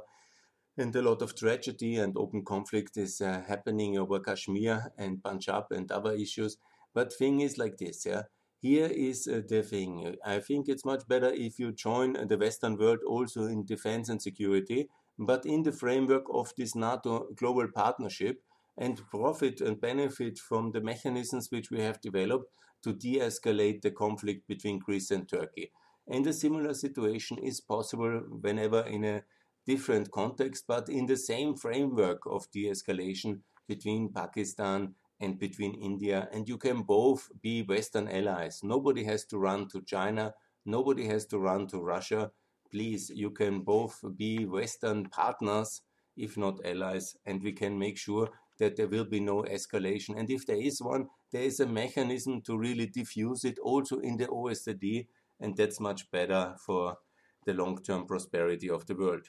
and 0.78 0.94
a 0.94 1.02
lot 1.02 1.22
of 1.22 1.34
tragedy 1.34 1.96
and 1.96 2.16
open 2.16 2.44
conflict 2.44 2.96
is 2.96 3.20
uh, 3.20 3.42
happening 3.48 3.98
over 3.98 4.20
Kashmir 4.20 4.92
and 4.96 5.22
Punjab 5.22 5.64
and 5.72 5.90
other 5.90 6.12
issues. 6.12 6.56
But 6.94 7.12
thing 7.12 7.40
is 7.40 7.58
like 7.58 7.78
this, 7.78 8.06
yeah. 8.06 8.22
Here 8.60 8.86
is 8.86 9.26
uh, 9.26 9.42
the 9.46 9.62
thing. 9.62 10.16
I 10.24 10.38
think 10.38 10.68
it's 10.68 10.84
much 10.84 11.06
better 11.08 11.32
if 11.32 11.58
you 11.58 11.72
join 11.72 12.12
the 12.28 12.38
Western 12.38 12.76
world 12.76 13.00
also 13.06 13.46
in 13.46 13.64
defense 13.64 14.08
and 14.08 14.22
security, 14.22 14.88
but 15.18 15.44
in 15.44 15.64
the 15.64 15.72
framework 15.72 16.24
of 16.32 16.52
this 16.56 16.76
NATO 16.76 17.26
global 17.36 17.68
partnership 17.74 18.40
and 18.78 19.00
profit 19.10 19.60
and 19.60 19.80
benefit 19.80 20.38
from 20.38 20.70
the 20.70 20.80
mechanisms 20.80 21.48
which 21.50 21.70
we 21.70 21.80
have 21.80 22.00
developed 22.00 22.46
to 22.84 22.92
de-escalate 22.92 23.82
the 23.82 23.90
conflict 23.90 24.46
between 24.46 24.78
Greece 24.78 25.10
and 25.10 25.28
Turkey. 25.28 25.72
And 26.06 26.26
a 26.26 26.32
similar 26.32 26.74
situation 26.74 27.38
is 27.38 27.60
possible 27.60 28.20
whenever 28.40 28.82
in 28.82 29.04
a 29.04 29.22
different 29.66 30.10
context, 30.10 30.64
but 30.68 30.88
in 30.88 31.06
the 31.06 31.16
same 31.16 31.56
framework 31.56 32.20
of 32.26 32.50
de-escalation 32.52 33.40
between 33.66 34.12
Pakistan 34.12 34.94
and 35.20 35.38
between 35.38 35.74
India. 35.74 36.28
And 36.32 36.46
you 36.46 36.58
can 36.58 36.82
both 36.82 37.30
be 37.42 37.62
Western 37.62 38.08
allies. 38.08 38.60
Nobody 38.62 39.04
has 39.04 39.24
to 39.26 39.38
run 39.38 39.68
to 39.68 39.80
China. 39.82 40.34
Nobody 40.66 41.06
has 41.06 41.24
to 41.26 41.38
run 41.38 41.66
to 41.68 41.78
Russia. 41.80 42.30
Please, 42.70 43.10
you 43.14 43.30
can 43.30 43.60
both 43.60 44.04
be 44.16 44.44
Western 44.44 45.08
partners, 45.08 45.80
if 46.16 46.36
not 46.36 46.58
allies, 46.64 47.16
and 47.24 47.42
we 47.42 47.52
can 47.52 47.78
make 47.78 47.96
sure 47.96 48.28
that 48.58 48.76
there 48.76 48.88
will 48.88 49.04
be 49.04 49.20
no 49.20 49.42
escalation. 49.42 50.18
And 50.18 50.30
if 50.30 50.46
there 50.46 50.60
is 50.60 50.80
one, 50.80 51.08
there 51.32 51.42
is 51.42 51.60
a 51.60 51.66
mechanism 51.66 52.40
to 52.42 52.56
really 52.56 52.86
diffuse 52.86 53.44
it 53.44 53.58
also 53.58 53.98
in 53.98 54.16
the 54.16 54.26
OSCE, 54.26 55.06
and 55.40 55.56
that's 55.56 55.80
much 55.80 56.10
better 56.10 56.54
for 56.64 56.96
the 57.44 57.54
long 57.54 57.82
term 57.82 58.06
prosperity 58.06 58.70
of 58.70 58.86
the 58.86 58.94
world. 58.94 59.28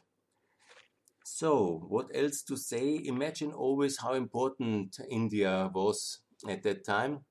So, 1.23 1.83
what 1.89 2.11
else 2.13 2.43
to 2.43 2.55
say? 2.55 3.01
Imagine 3.03 3.51
always 3.51 3.97
how 3.97 4.13
important 4.13 4.99
India 5.09 5.71
was 5.73 6.19
at 6.47 6.61
that 6.63 6.85
time. 6.85 7.25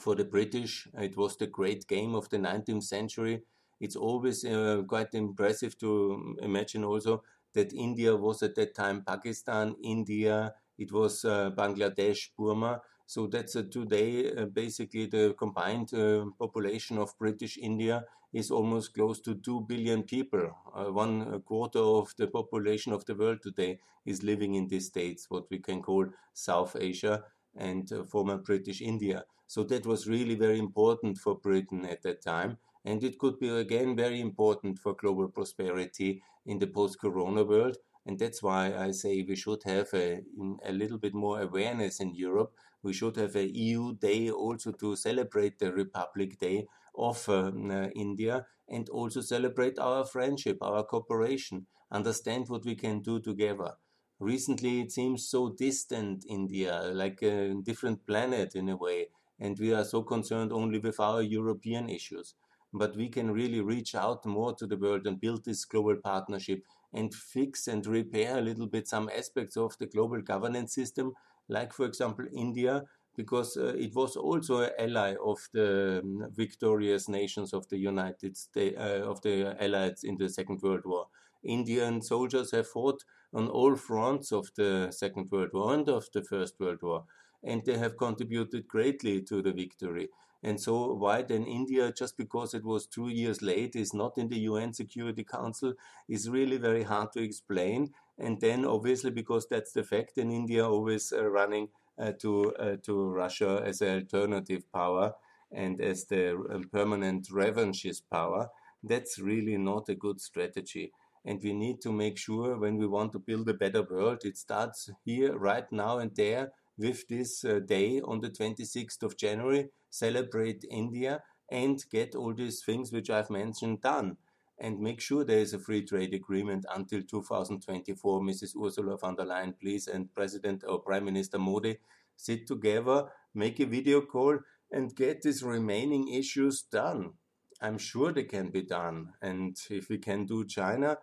For 0.00 0.16
the 0.16 0.24
British, 0.24 0.88
it 0.94 1.16
was 1.16 1.36
the 1.36 1.46
great 1.46 1.86
game 1.86 2.16
of 2.16 2.28
the 2.28 2.38
19th 2.38 2.82
century. 2.82 3.42
It's 3.80 3.94
always 3.94 4.44
uh, 4.44 4.82
quite 4.88 5.14
impressive 5.14 5.78
to 5.78 6.36
imagine 6.42 6.82
also 6.82 7.22
that 7.54 7.72
India 7.72 8.16
was 8.16 8.42
at 8.42 8.56
that 8.56 8.74
time 8.74 9.04
Pakistan, 9.06 9.76
India, 9.82 10.52
it 10.78 10.92
was 10.92 11.24
uh, 11.24 11.50
Bangladesh, 11.50 12.30
Burma. 12.38 12.80
So 13.06 13.26
that's 13.26 13.52
today 13.52 14.32
uh, 14.32 14.46
basically 14.46 15.06
the 15.06 15.34
combined 15.38 15.92
uh, 15.92 16.24
population 16.38 16.98
of 16.98 17.16
British 17.18 17.58
India 17.58 18.04
is 18.32 18.50
almost 18.50 18.94
close 18.94 19.20
to 19.20 19.34
2 19.36 19.60
billion 19.68 20.02
people. 20.02 20.50
Uh, 20.74 20.84
one 20.92 21.40
quarter 21.42 21.78
of 21.78 22.12
the 22.18 22.26
population 22.26 22.92
of 22.92 23.04
the 23.04 23.14
world 23.14 23.38
today 23.42 23.78
is 24.06 24.22
living 24.22 24.54
in 24.54 24.66
these 24.68 24.86
states, 24.86 25.26
what 25.30 25.44
we 25.50 25.58
can 25.58 25.80
call 25.82 26.06
South 26.32 26.76
Asia 26.78 27.22
and 27.56 27.92
uh, 27.92 28.02
former 28.04 28.36
British 28.38 28.80
India. 28.80 29.24
So 29.46 29.62
that 29.64 29.86
was 29.86 30.08
really 30.08 30.34
very 30.34 30.58
important 30.58 31.18
for 31.18 31.36
Britain 31.36 31.84
at 31.84 32.02
that 32.02 32.22
time. 32.22 32.58
And 32.84 33.02
it 33.04 33.18
could 33.18 33.38
be 33.38 33.48
again 33.48 33.96
very 33.96 34.20
important 34.20 34.78
for 34.78 34.94
global 34.94 35.28
prosperity 35.28 36.22
in 36.46 36.58
the 36.58 36.66
post 36.66 36.98
corona 37.00 37.44
world 37.44 37.76
and 38.06 38.18
that's 38.18 38.42
why 38.42 38.74
I 38.76 38.90
say 38.90 39.22
we 39.22 39.36
should 39.36 39.62
have 39.64 39.88
a, 39.94 40.20
a 40.64 40.72
little 40.72 40.98
bit 40.98 41.14
more 41.14 41.40
awareness 41.40 42.00
in 42.00 42.14
Europe. 42.14 42.52
We 42.82 42.92
should 42.92 43.16
have 43.16 43.34
a 43.34 43.46
EU 43.46 43.94
day 43.94 44.30
also 44.30 44.72
to 44.72 44.94
celebrate 44.96 45.58
the 45.58 45.72
Republic 45.72 46.38
Day 46.38 46.66
of 46.96 47.26
um, 47.28 47.70
uh, 47.70 47.88
India 47.94 48.46
and 48.68 48.88
also 48.90 49.20
celebrate 49.20 49.78
our 49.78 50.04
friendship, 50.04 50.58
our 50.60 50.84
cooperation, 50.84 51.66
understand 51.90 52.48
what 52.48 52.64
we 52.64 52.74
can 52.74 53.00
do 53.00 53.20
together. 53.20 53.72
Recently, 54.20 54.80
it 54.80 54.92
seems 54.92 55.28
so 55.28 55.50
distant, 55.50 56.24
India, 56.28 56.82
like 56.92 57.22
a 57.22 57.54
different 57.62 58.06
planet 58.06 58.54
in 58.54 58.68
a 58.68 58.76
way, 58.76 59.08
and 59.40 59.58
we 59.58 59.72
are 59.74 59.84
so 59.84 60.02
concerned 60.02 60.52
only 60.52 60.78
with 60.78 61.00
our 61.00 61.22
European 61.22 61.88
issues. 61.88 62.34
But 62.72 62.96
we 62.96 63.08
can 63.08 63.30
really 63.30 63.60
reach 63.60 63.94
out 63.94 64.24
more 64.26 64.54
to 64.54 64.66
the 64.66 64.76
world 64.76 65.06
and 65.06 65.20
build 65.20 65.44
this 65.44 65.64
global 65.64 65.96
partnership 65.96 66.64
and 66.94 67.12
fix 67.12 67.66
and 67.68 67.86
repair 67.86 68.38
a 68.38 68.40
little 68.40 68.66
bit 68.66 68.88
some 68.88 69.10
aspects 69.16 69.56
of 69.56 69.76
the 69.78 69.86
global 69.86 70.22
governance 70.22 70.74
system, 70.74 71.12
like, 71.48 71.72
for 71.72 71.84
example, 71.84 72.24
India, 72.32 72.82
because 73.16 73.56
uh, 73.56 73.74
it 73.76 73.94
was 73.94 74.16
also 74.16 74.60
an 74.62 74.70
ally 74.78 75.14
of 75.24 75.38
the 75.52 76.00
um, 76.02 76.26
victorious 76.32 77.08
nations 77.08 77.52
of 77.52 77.68
the 77.68 77.78
United 77.78 78.36
States, 78.36 78.76
uh, 78.78 79.02
of 79.04 79.20
the 79.22 79.56
Allies 79.62 80.04
in 80.04 80.16
the 80.16 80.28
Second 80.28 80.62
World 80.62 80.82
War. 80.84 81.06
Indian 81.44 82.00
soldiers 82.00 82.50
have 82.52 82.68
fought 82.68 83.04
on 83.32 83.48
all 83.48 83.76
fronts 83.76 84.32
of 84.32 84.50
the 84.56 84.88
Second 84.90 85.30
World 85.30 85.50
War 85.52 85.74
and 85.74 85.88
of 85.88 86.06
the 86.12 86.22
First 86.22 86.58
World 86.58 86.82
War, 86.82 87.04
and 87.42 87.64
they 87.64 87.76
have 87.76 87.96
contributed 87.96 88.66
greatly 88.66 89.22
to 89.22 89.42
the 89.42 89.52
victory. 89.52 90.08
And 90.44 90.60
so, 90.60 90.92
why 90.92 91.22
then 91.22 91.44
India, 91.44 91.90
just 91.90 92.18
because 92.18 92.52
it 92.52 92.64
was 92.64 92.86
two 92.86 93.08
years 93.08 93.40
late, 93.40 93.74
is 93.74 93.94
not 93.94 94.18
in 94.18 94.28
the 94.28 94.40
UN 94.40 94.74
Security 94.74 95.24
Council, 95.24 95.72
is 96.06 96.28
really 96.28 96.58
very 96.58 96.82
hard 96.82 97.12
to 97.12 97.22
explain. 97.22 97.94
And 98.18 98.40
then, 98.42 98.66
obviously, 98.66 99.10
because 99.10 99.48
that's 99.48 99.72
the 99.72 99.82
fact, 99.82 100.18
in 100.18 100.30
India 100.30 100.68
always 100.68 101.12
uh, 101.12 101.24
running 101.24 101.70
uh, 101.98 102.12
to 102.20 102.54
uh, 102.56 102.76
to 102.82 103.10
Russia 103.10 103.62
as 103.64 103.80
an 103.80 103.94
alternative 104.00 104.70
power 104.70 105.14
and 105.50 105.80
as 105.80 106.04
the 106.06 106.36
um, 106.52 106.68
permanent 106.70 107.28
revanchist 107.28 108.02
power, 108.12 108.50
that's 108.82 109.18
really 109.18 109.56
not 109.56 109.88
a 109.88 109.94
good 109.94 110.20
strategy. 110.20 110.92
And 111.24 111.40
we 111.42 111.54
need 111.54 111.80
to 111.82 111.92
make 111.92 112.18
sure 112.18 112.58
when 112.58 112.76
we 112.76 112.86
want 112.86 113.12
to 113.12 113.18
build 113.18 113.48
a 113.48 113.54
better 113.54 113.82
world, 113.82 114.24
it 114.24 114.36
starts 114.36 114.90
here, 115.06 115.38
right 115.38 115.70
now, 115.72 115.98
and 115.98 116.14
there 116.14 116.52
with 116.76 117.08
this 117.08 117.44
uh, 117.44 117.60
day 117.60 118.00
on 118.04 118.20
the 118.20 118.30
26th 118.30 119.02
of 119.02 119.16
January, 119.16 119.68
celebrate 119.94 120.64
India 120.70 121.22
and 121.50 121.84
get 121.90 122.14
all 122.14 122.34
these 122.34 122.62
things 122.64 122.92
which 122.92 123.10
I've 123.10 123.30
mentioned 123.30 123.80
done 123.80 124.16
and 124.58 124.80
make 124.80 125.00
sure 125.00 125.24
there 125.24 125.38
is 125.38 125.54
a 125.54 125.58
free 125.58 125.84
trade 125.84 126.14
agreement 126.14 126.64
until 126.74 127.02
2024. 127.02 128.20
Mrs. 128.20 128.54
Ursula 128.56 128.96
von 128.96 129.16
der 129.16 129.24
Leyen, 129.24 129.54
please, 129.60 129.88
and 129.88 130.12
President 130.14 130.64
or 130.66 130.80
Prime 130.80 131.04
Minister 131.04 131.38
Modi 131.38 131.78
sit 132.16 132.46
together, 132.46 133.06
make 133.34 133.60
a 133.60 133.66
video 133.66 134.00
call, 134.00 134.38
and 134.70 134.94
get 134.94 135.22
these 135.22 135.42
remaining 135.42 136.08
issues 136.08 136.62
done. 136.62 137.12
I'm 137.60 137.78
sure 137.78 138.12
they 138.12 138.24
can 138.24 138.50
be 138.50 138.62
done. 138.62 139.12
And 139.22 139.56
if 139.70 139.88
we 139.88 139.98
can 139.98 140.26
do 140.26 140.44
China 140.44 140.98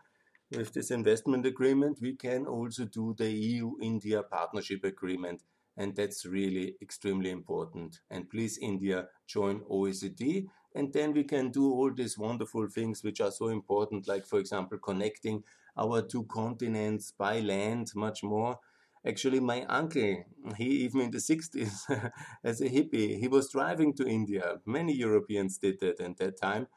with 0.52 0.74
this 0.74 0.92
investment 0.92 1.46
agreement, 1.46 2.00
we 2.02 2.16
can 2.16 2.46
also 2.46 2.86
do 2.86 3.16
the 3.18 3.32
EU 3.32 3.74
India 3.82 4.24
partnership 4.24 4.84
agreement 4.84 5.44
and 5.78 5.96
that's 5.96 6.26
really 6.26 6.76
extremely 6.82 7.30
important. 7.32 8.00
And 8.10 8.30
please, 8.30 8.58
India, 8.58 9.08
join 9.28 9.62
OECD, 9.70 10.48
and 10.76 10.92
then 10.94 11.14
we 11.14 11.24
can 11.24 11.52
do 11.52 11.72
all 11.72 11.92
these 11.94 12.18
wonderful 12.18 12.68
things 12.68 13.04
which 13.04 13.20
are 13.22 13.32
so 13.32 13.48
important, 13.48 14.08
like, 14.08 14.26
for 14.26 14.40
example, 14.40 14.78
connecting 14.78 15.44
our 15.78 16.02
two 16.02 16.24
continents 16.26 17.12
by 17.18 17.40
land 17.40 17.92
much 17.96 18.24
more. 18.24 18.60
Actually, 19.06 19.40
my 19.40 19.64
uncle, 19.66 20.24
he 20.58 20.66
even 20.86 21.02
in 21.02 21.12
the 21.12 21.20
60s, 21.20 21.88
as 22.44 22.62
a 22.62 22.70
hippie, 22.70 23.20
he 23.20 23.28
was 23.28 23.50
driving 23.52 23.94
to 23.96 24.08
India. 24.08 24.58
Many 24.66 24.94
Europeans 24.94 25.58
did 25.58 25.80
that 25.80 26.00
at 26.00 26.18
that 26.18 26.40
time, 26.40 26.68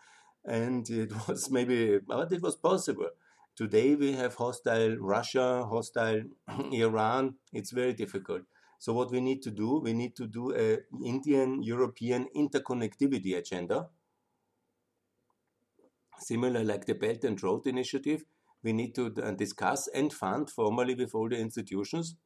and 0.44 0.88
it 0.90 1.12
was 1.28 1.50
maybe, 1.50 1.98
but 1.98 2.32
it 2.32 2.42
was 2.42 2.56
possible. 2.56 3.10
Today 3.56 3.94
we 3.94 4.12
have 4.12 4.34
hostile 4.34 4.96
Russia, 4.96 5.64
hostile 5.66 6.22
Iran. 6.72 7.34
It's 7.52 7.70
very 7.70 7.92
difficult. 7.92 8.42
So 8.84 8.92
what 8.92 9.10
we 9.10 9.22
need 9.22 9.40
to 9.44 9.50
do, 9.50 9.80
we 9.82 9.94
need 9.94 10.14
to 10.16 10.26
do 10.26 10.54
a 10.54 10.76
Indian 11.02 11.62
European 11.62 12.26
interconnectivity 12.36 13.34
agenda, 13.34 13.88
similar 16.18 16.62
like 16.62 16.84
the 16.84 16.92
Belt 16.92 17.24
and 17.24 17.42
Road 17.42 17.66
Initiative. 17.66 18.26
We 18.62 18.74
need 18.74 18.94
to 18.96 19.06
uh, 19.22 19.30
discuss 19.30 19.88
and 19.88 20.12
fund 20.12 20.50
formally 20.50 20.94
with 20.94 21.14
all 21.14 21.30
the 21.30 21.38
institutions 21.38 22.16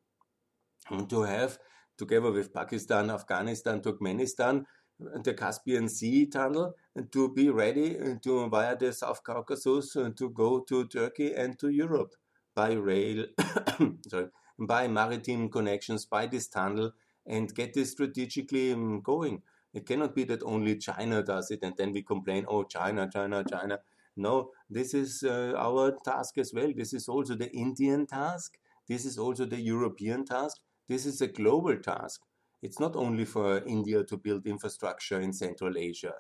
and 0.90 1.08
to 1.10 1.22
have, 1.22 1.60
together 1.96 2.32
with 2.32 2.52
Pakistan, 2.52 3.08
Afghanistan, 3.08 3.80
Turkmenistan, 3.80 4.64
the 4.98 5.34
Caspian 5.34 5.88
Sea 5.88 6.26
tunnel 6.26 6.74
and 6.96 7.12
to 7.12 7.32
be 7.34 7.50
ready 7.50 7.96
to 8.24 8.48
via 8.48 8.76
the 8.76 8.92
South 8.92 9.22
Caucasus 9.22 9.94
and 9.94 10.16
to 10.16 10.30
go 10.30 10.58
to 10.68 10.88
Turkey 10.88 11.34
and 11.36 11.56
to 11.60 11.68
Europe 11.68 12.16
by 12.56 12.72
rail, 12.72 13.26
sorry, 14.08 14.26
by 14.58 14.88
maritime 14.88 15.48
connections, 15.48 16.04
by 16.04 16.26
this 16.26 16.48
tunnel, 16.48 16.92
and 17.26 17.54
get 17.54 17.74
this 17.74 17.92
strategically 17.92 18.72
um, 18.72 19.00
going. 19.00 19.42
It 19.74 19.86
cannot 19.86 20.14
be 20.14 20.24
that 20.24 20.42
only 20.42 20.76
China 20.76 21.22
does 21.22 21.50
it 21.50 21.60
and 21.62 21.76
then 21.76 21.92
we 21.92 22.02
complain, 22.02 22.46
oh, 22.48 22.64
China, 22.64 23.08
China, 23.12 23.44
China. 23.48 23.78
No, 24.16 24.50
this 24.68 24.94
is 24.94 25.22
uh, 25.22 25.52
our 25.56 25.96
task 26.04 26.38
as 26.38 26.52
well. 26.52 26.72
This 26.74 26.92
is 26.92 27.08
also 27.08 27.34
the 27.34 27.50
Indian 27.52 28.06
task. 28.06 28.58
This 28.88 29.04
is 29.04 29.18
also 29.18 29.44
the 29.44 29.60
European 29.60 30.24
task. 30.24 30.56
This 30.88 31.06
is 31.06 31.20
a 31.20 31.28
global 31.28 31.76
task. 31.76 32.22
It's 32.62 32.80
not 32.80 32.96
only 32.96 33.24
for 33.24 33.62
India 33.64 34.02
to 34.04 34.16
build 34.16 34.46
infrastructure 34.46 35.20
in 35.20 35.32
Central 35.32 35.76
Asia. 35.78 36.14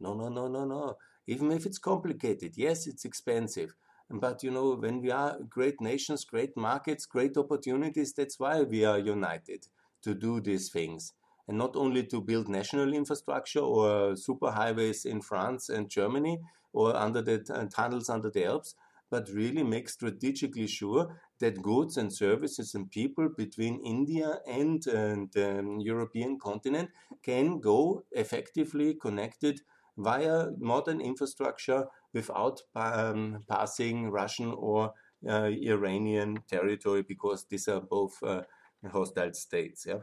No, 0.00 0.12
no, 0.14 0.28
no, 0.28 0.48
no, 0.48 0.64
no. 0.64 0.96
Even 1.26 1.52
if 1.52 1.64
it's 1.64 1.78
complicated, 1.78 2.52
yes, 2.56 2.86
it's 2.86 3.04
expensive. 3.04 3.74
But 4.10 4.42
you 4.42 4.50
know, 4.50 4.74
when 4.74 5.02
we 5.02 5.10
are 5.10 5.38
great 5.48 5.80
nations, 5.80 6.24
great 6.24 6.56
markets, 6.56 7.06
great 7.06 7.36
opportunities, 7.36 8.12
that's 8.14 8.38
why 8.40 8.62
we 8.62 8.84
are 8.84 8.98
united 8.98 9.66
to 10.02 10.14
do 10.14 10.40
these 10.40 10.70
things. 10.70 11.12
And 11.46 11.58
not 11.58 11.76
only 11.76 12.04
to 12.06 12.20
build 12.20 12.48
national 12.48 12.92
infrastructure 12.94 13.60
or 13.60 14.12
superhighways 14.12 15.06
in 15.06 15.20
France 15.22 15.68
and 15.68 15.88
Germany 15.88 16.40
or 16.72 16.94
under 16.96 17.22
the 17.22 17.44
uh, 17.50 17.66
tunnels 17.66 18.08
under 18.08 18.30
the 18.30 18.44
Alps, 18.44 18.74
but 19.10 19.28
really 19.30 19.62
make 19.62 19.88
strategically 19.88 20.66
sure 20.66 21.18
that 21.40 21.62
goods 21.62 21.96
and 21.96 22.12
services 22.12 22.74
and 22.74 22.90
people 22.90 23.28
between 23.28 23.80
India 23.84 24.40
and, 24.46 24.86
and 24.86 25.32
the 25.32 25.60
um, 25.60 25.80
European 25.80 26.38
continent 26.38 26.90
can 27.22 27.58
go 27.60 28.04
effectively 28.12 28.94
connected 28.94 29.60
via 29.98 30.46
modern 30.58 31.00
infrastructure 31.00 31.84
without 32.14 32.60
um, 32.74 33.44
passing 33.48 34.10
Russian 34.10 34.54
or 34.56 34.92
uh, 35.28 35.50
Iranian 35.50 36.38
territory 36.48 37.02
because 37.02 37.44
these 37.50 37.68
are 37.68 37.80
both 37.80 38.14
uh, 38.22 38.42
hostile 38.90 39.34
states. 39.34 39.84
Yeah. 39.86 40.00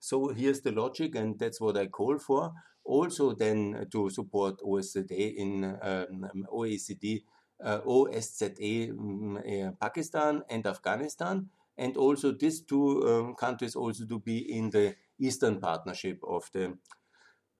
So 0.00 0.28
here's 0.28 0.62
the 0.62 0.72
logic, 0.72 1.14
and 1.14 1.38
that's 1.38 1.60
what 1.60 1.76
I 1.76 1.86
call 1.86 2.18
for. 2.18 2.52
Also, 2.84 3.34
then 3.34 3.86
to 3.92 4.10
support 4.10 4.60
OSCE 4.60 5.34
in 5.36 5.64
um, 5.64 6.46
OECD 6.52 7.22
uh, 7.64 7.80
um, 7.86 9.36
uh, 9.38 9.70
Pakistan 9.80 10.42
and 10.50 10.66
Afghanistan, 10.66 11.48
and 11.78 11.96
also 11.96 12.32
these 12.32 12.62
two 12.62 13.02
um, 13.08 13.34
countries 13.34 13.74
also 13.76 14.04
to 14.04 14.18
be 14.20 14.38
in 14.56 14.70
the 14.70 14.94
Eastern 15.18 15.60
Partnership 15.60 16.18
of 16.26 16.50
the 16.52 16.76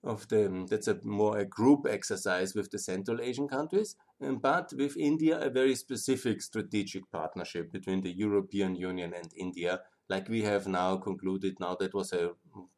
of 0.05 0.27
the 0.27 0.45
um, 0.45 0.67
that's 0.67 0.87
a 0.87 0.99
more 1.03 1.37
a 1.39 1.45
group 1.45 1.85
exercise 1.89 2.55
with 2.55 2.71
the 2.71 2.79
Central 2.79 3.21
Asian 3.21 3.47
countries, 3.47 3.95
um, 4.21 4.37
but 4.37 4.71
with 4.77 4.95
India 4.97 5.39
a 5.39 5.49
very 5.49 5.75
specific 5.75 6.41
strategic 6.41 7.09
partnership 7.11 7.71
between 7.71 8.01
the 8.01 8.11
European 8.11 8.75
Union 8.75 9.13
and 9.13 9.31
India, 9.35 9.81
like 10.09 10.29
we 10.29 10.43
have 10.43 10.67
now 10.67 10.97
concluded. 10.97 11.59
Now 11.59 11.75
that 11.79 11.93
was 11.93 12.13
a 12.13 12.31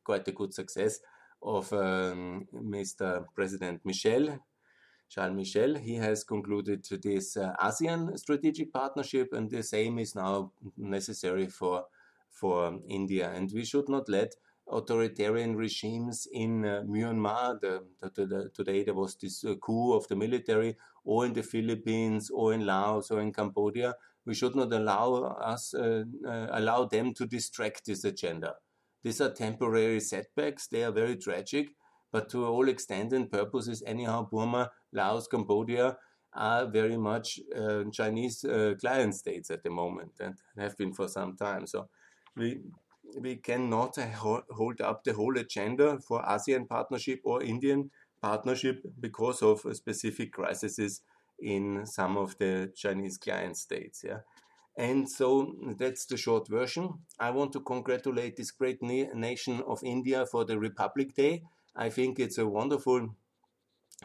quite 0.03 0.27
a 0.27 0.31
good 0.31 0.53
success 0.53 0.99
of 1.41 1.71
um, 1.73 2.47
Mr. 2.53 3.25
President 3.35 3.81
Michel 3.85 4.39
Charles 5.09 5.35
Michel, 5.35 5.75
he 5.75 5.95
has 5.95 6.23
concluded 6.23 6.85
this 7.01 7.37
uh, 7.37 7.53
ASEAN 7.61 8.17
strategic 8.19 8.73
partnership, 8.73 9.31
and 9.31 9.49
the 9.49 9.63
same 9.63 9.99
is 9.99 10.15
now 10.15 10.51
necessary 10.75 11.47
for 11.47 11.85
for 12.29 12.79
India. 12.87 13.31
And 13.31 13.51
we 13.51 13.65
should 13.65 13.89
not 13.89 14.09
let 14.09 14.35
authoritarian 14.71 15.55
regimes 15.55 16.27
in 16.31 16.65
uh, 16.65 16.83
Myanmar. 16.87 17.59
The, 17.59 17.83
the, 18.01 18.25
the, 18.25 18.49
today 18.53 18.83
there 18.83 18.93
was 18.93 19.15
this 19.15 19.43
uh, 19.43 19.55
coup 19.55 19.93
of 19.93 20.07
the 20.07 20.15
military, 20.15 20.75
or 21.03 21.25
in 21.25 21.33
the 21.33 21.43
Philippines, 21.43 22.29
or 22.29 22.53
in 22.53 22.65
Laos, 22.65 23.11
or 23.11 23.21
in 23.21 23.33
Cambodia. 23.33 23.95
We 24.25 24.33
should 24.33 24.55
not 24.55 24.73
allow 24.73 25.23
us 25.39 25.73
uh, 25.73 26.03
uh 26.27 26.47
allow 26.51 26.85
them 26.85 27.13
to 27.13 27.25
distract 27.25 27.85
this 27.85 28.03
agenda. 28.03 28.55
These 29.03 29.21
are 29.21 29.31
temporary 29.31 30.01
setbacks. 30.01 30.67
They 30.67 30.83
are 30.83 30.91
very 30.91 31.15
tragic, 31.15 31.69
but 32.11 32.29
to 32.29 32.45
all 32.45 32.67
extent 32.67 33.13
and 33.13 33.31
purposes, 33.31 33.83
anyhow, 33.85 34.27
Burma 34.29 34.71
Laos, 34.91 35.27
Cambodia 35.27 35.97
are 36.33 36.67
very 36.67 36.97
much 36.97 37.39
uh, 37.55 37.83
Chinese 37.91 38.43
uh, 38.43 38.73
client 38.79 39.15
states 39.15 39.49
at 39.49 39.63
the 39.63 39.69
moment 39.69 40.11
and 40.19 40.35
have 40.57 40.77
been 40.77 40.93
for 40.93 41.07
some 41.07 41.35
time. 41.35 41.65
So 41.65 41.87
we 42.35 42.59
we 43.19 43.37
cannot 43.37 43.95
hold 43.97 44.81
up 44.81 45.03
the 45.03 45.13
whole 45.13 45.37
agenda 45.37 45.99
for 45.99 46.21
ASEAN 46.23 46.67
partnership 46.67 47.21
or 47.23 47.43
Indian 47.43 47.91
partnership 48.21 48.83
because 48.99 49.41
of 49.41 49.61
specific 49.73 50.33
crises 50.33 51.01
in 51.39 51.85
some 51.85 52.17
of 52.17 52.37
the 52.37 52.71
Chinese 52.75 53.17
client 53.17 53.57
states. 53.57 54.03
Yeah. 54.03 54.19
And 54.77 55.09
so 55.09 55.55
that's 55.77 56.05
the 56.05 56.17
short 56.17 56.47
version. 56.47 56.99
I 57.19 57.31
want 57.31 57.51
to 57.53 57.61
congratulate 57.61 58.37
this 58.37 58.51
great 58.51 58.81
na 58.81 59.05
nation 59.13 59.63
of 59.67 59.83
India 59.83 60.25
for 60.25 60.45
the 60.45 60.59
Republic 60.59 61.15
Day. 61.15 61.43
I 61.75 61.89
think 61.89 62.19
it's 62.19 62.37
a 62.37 62.47
wonderful 62.47 63.09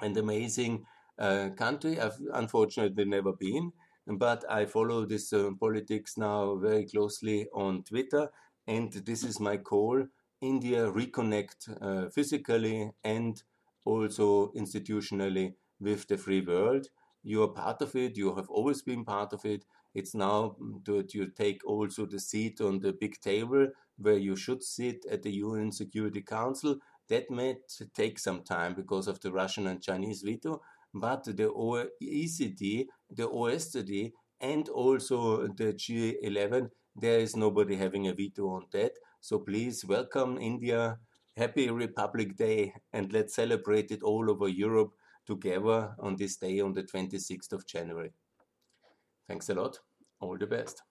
and 0.01 0.17
amazing 0.17 0.87
uh, 1.19 1.51
country. 1.57 2.01
I've 2.01 2.19
unfortunately 2.33 3.05
never 3.05 3.33
been, 3.33 3.73
but 4.07 4.45
I 4.51 4.65
follow 4.65 5.05
this 5.05 5.33
uh, 5.33 5.51
politics 5.61 6.17
now 6.17 6.57
very 6.57 6.87
closely 6.87 7.49
on 7.53 7.83
Twitter, 7.83 8.31
and 8.73 8.93
this 8.93 9.23
is 9.25 9.39
my 9.41 9.57
call: 9.57 10.07
India 10.41 10.81
reconnect 11.01 11.61
uh, 11.81 12.09
physically 12.11 12.91
and 13.05 13.43
also 13.85 14.53
institutionally 14.63 15.55
with 15.81 16.07
the 16.09 16.17
free 16.17 16.41
world. 16.41 16.87
You 17.23 17.43
are 17.45 17.49
part 17.65 17.83
of 17.83 17.95
it. 17.95 18.17
You 18.17 18.35
have 18.37 18.49
always 18.51 18.83
been 18.83 19.05
part 19.05 19.33
of 19.33 19.45
it. 19.45 19.65
It's 19.95 20.15
now 20.15 20.57
that 20.85 21.15
you 21.15 21.27
take 21.27 21.61
also 21.67 22.07
the 22.07 22.19
seat 22.19 22.61
on 22.61 22.81
the 22.81 22.93
big 22.93 23.21
table 23.21 23.69
where 23.99 24.19
you 24.29 24.37
should 24.37 24.63
sit 24.63 25.05
at 25.11 25.23
the 25.23 25.33
UN 25.45 25.71
Security 25.71 26.23
Council 26.23 26.77
that 27.09 27.31
may 27.31 27.57
take 27.95 28.19
some 28.19 28.43
time 28.43 28.75
because 28.75 29.07
of 29.07 29.21
the 29.21 29.31
Russian 29.33 29.67
and 29.67 29.83
Chinese 29.83 30.23
veto, 30.23 30.63
but 30.95 31.25
the 31.25 31.49
OECD, 31.51 32.87
the 33.11 33.29
OSCE, 33.29 34.13
and 34.41 34.69
also 34.69 35.47
the 35.47 35.73
G11, 35.75 36.71
there 36.97 37.19
is 37.19 37.37
nobody 37.37 37.77
having 37.77 38.09
a 38.09 38.15
veto 38.15 38.49
on 38.49 38.67
that. 38.73 38.93
So 39.21 39.39
please 39.39 39.85
welcome 39.85 40.39
India. 40.39 40.99
Happy 41.37 41.71
Republic 41.71 42.37
Day, 42.37 42.75
and 42.93 43.13
let's 43.13 43.35
celebrate 43.35 43.91
it 43.91 44.03
all 44.03 44.31
over 44.31 44.49
Europe 44.49 44.93
together 45.27 45.95
on 45.99 46.17
this 46.17 46.37
day 46.37 46.61
on 46.61 46.75
the 46.75 46.83
26th 46.83 47.53
of 47.53 47.67
January. 47.67 48.13
Thanks 49.27 49.49
a 49.49 49.55
lot. 49.55 49.79
All 50.21 50.37
the 50.37 50.47
best. 50.47 50.83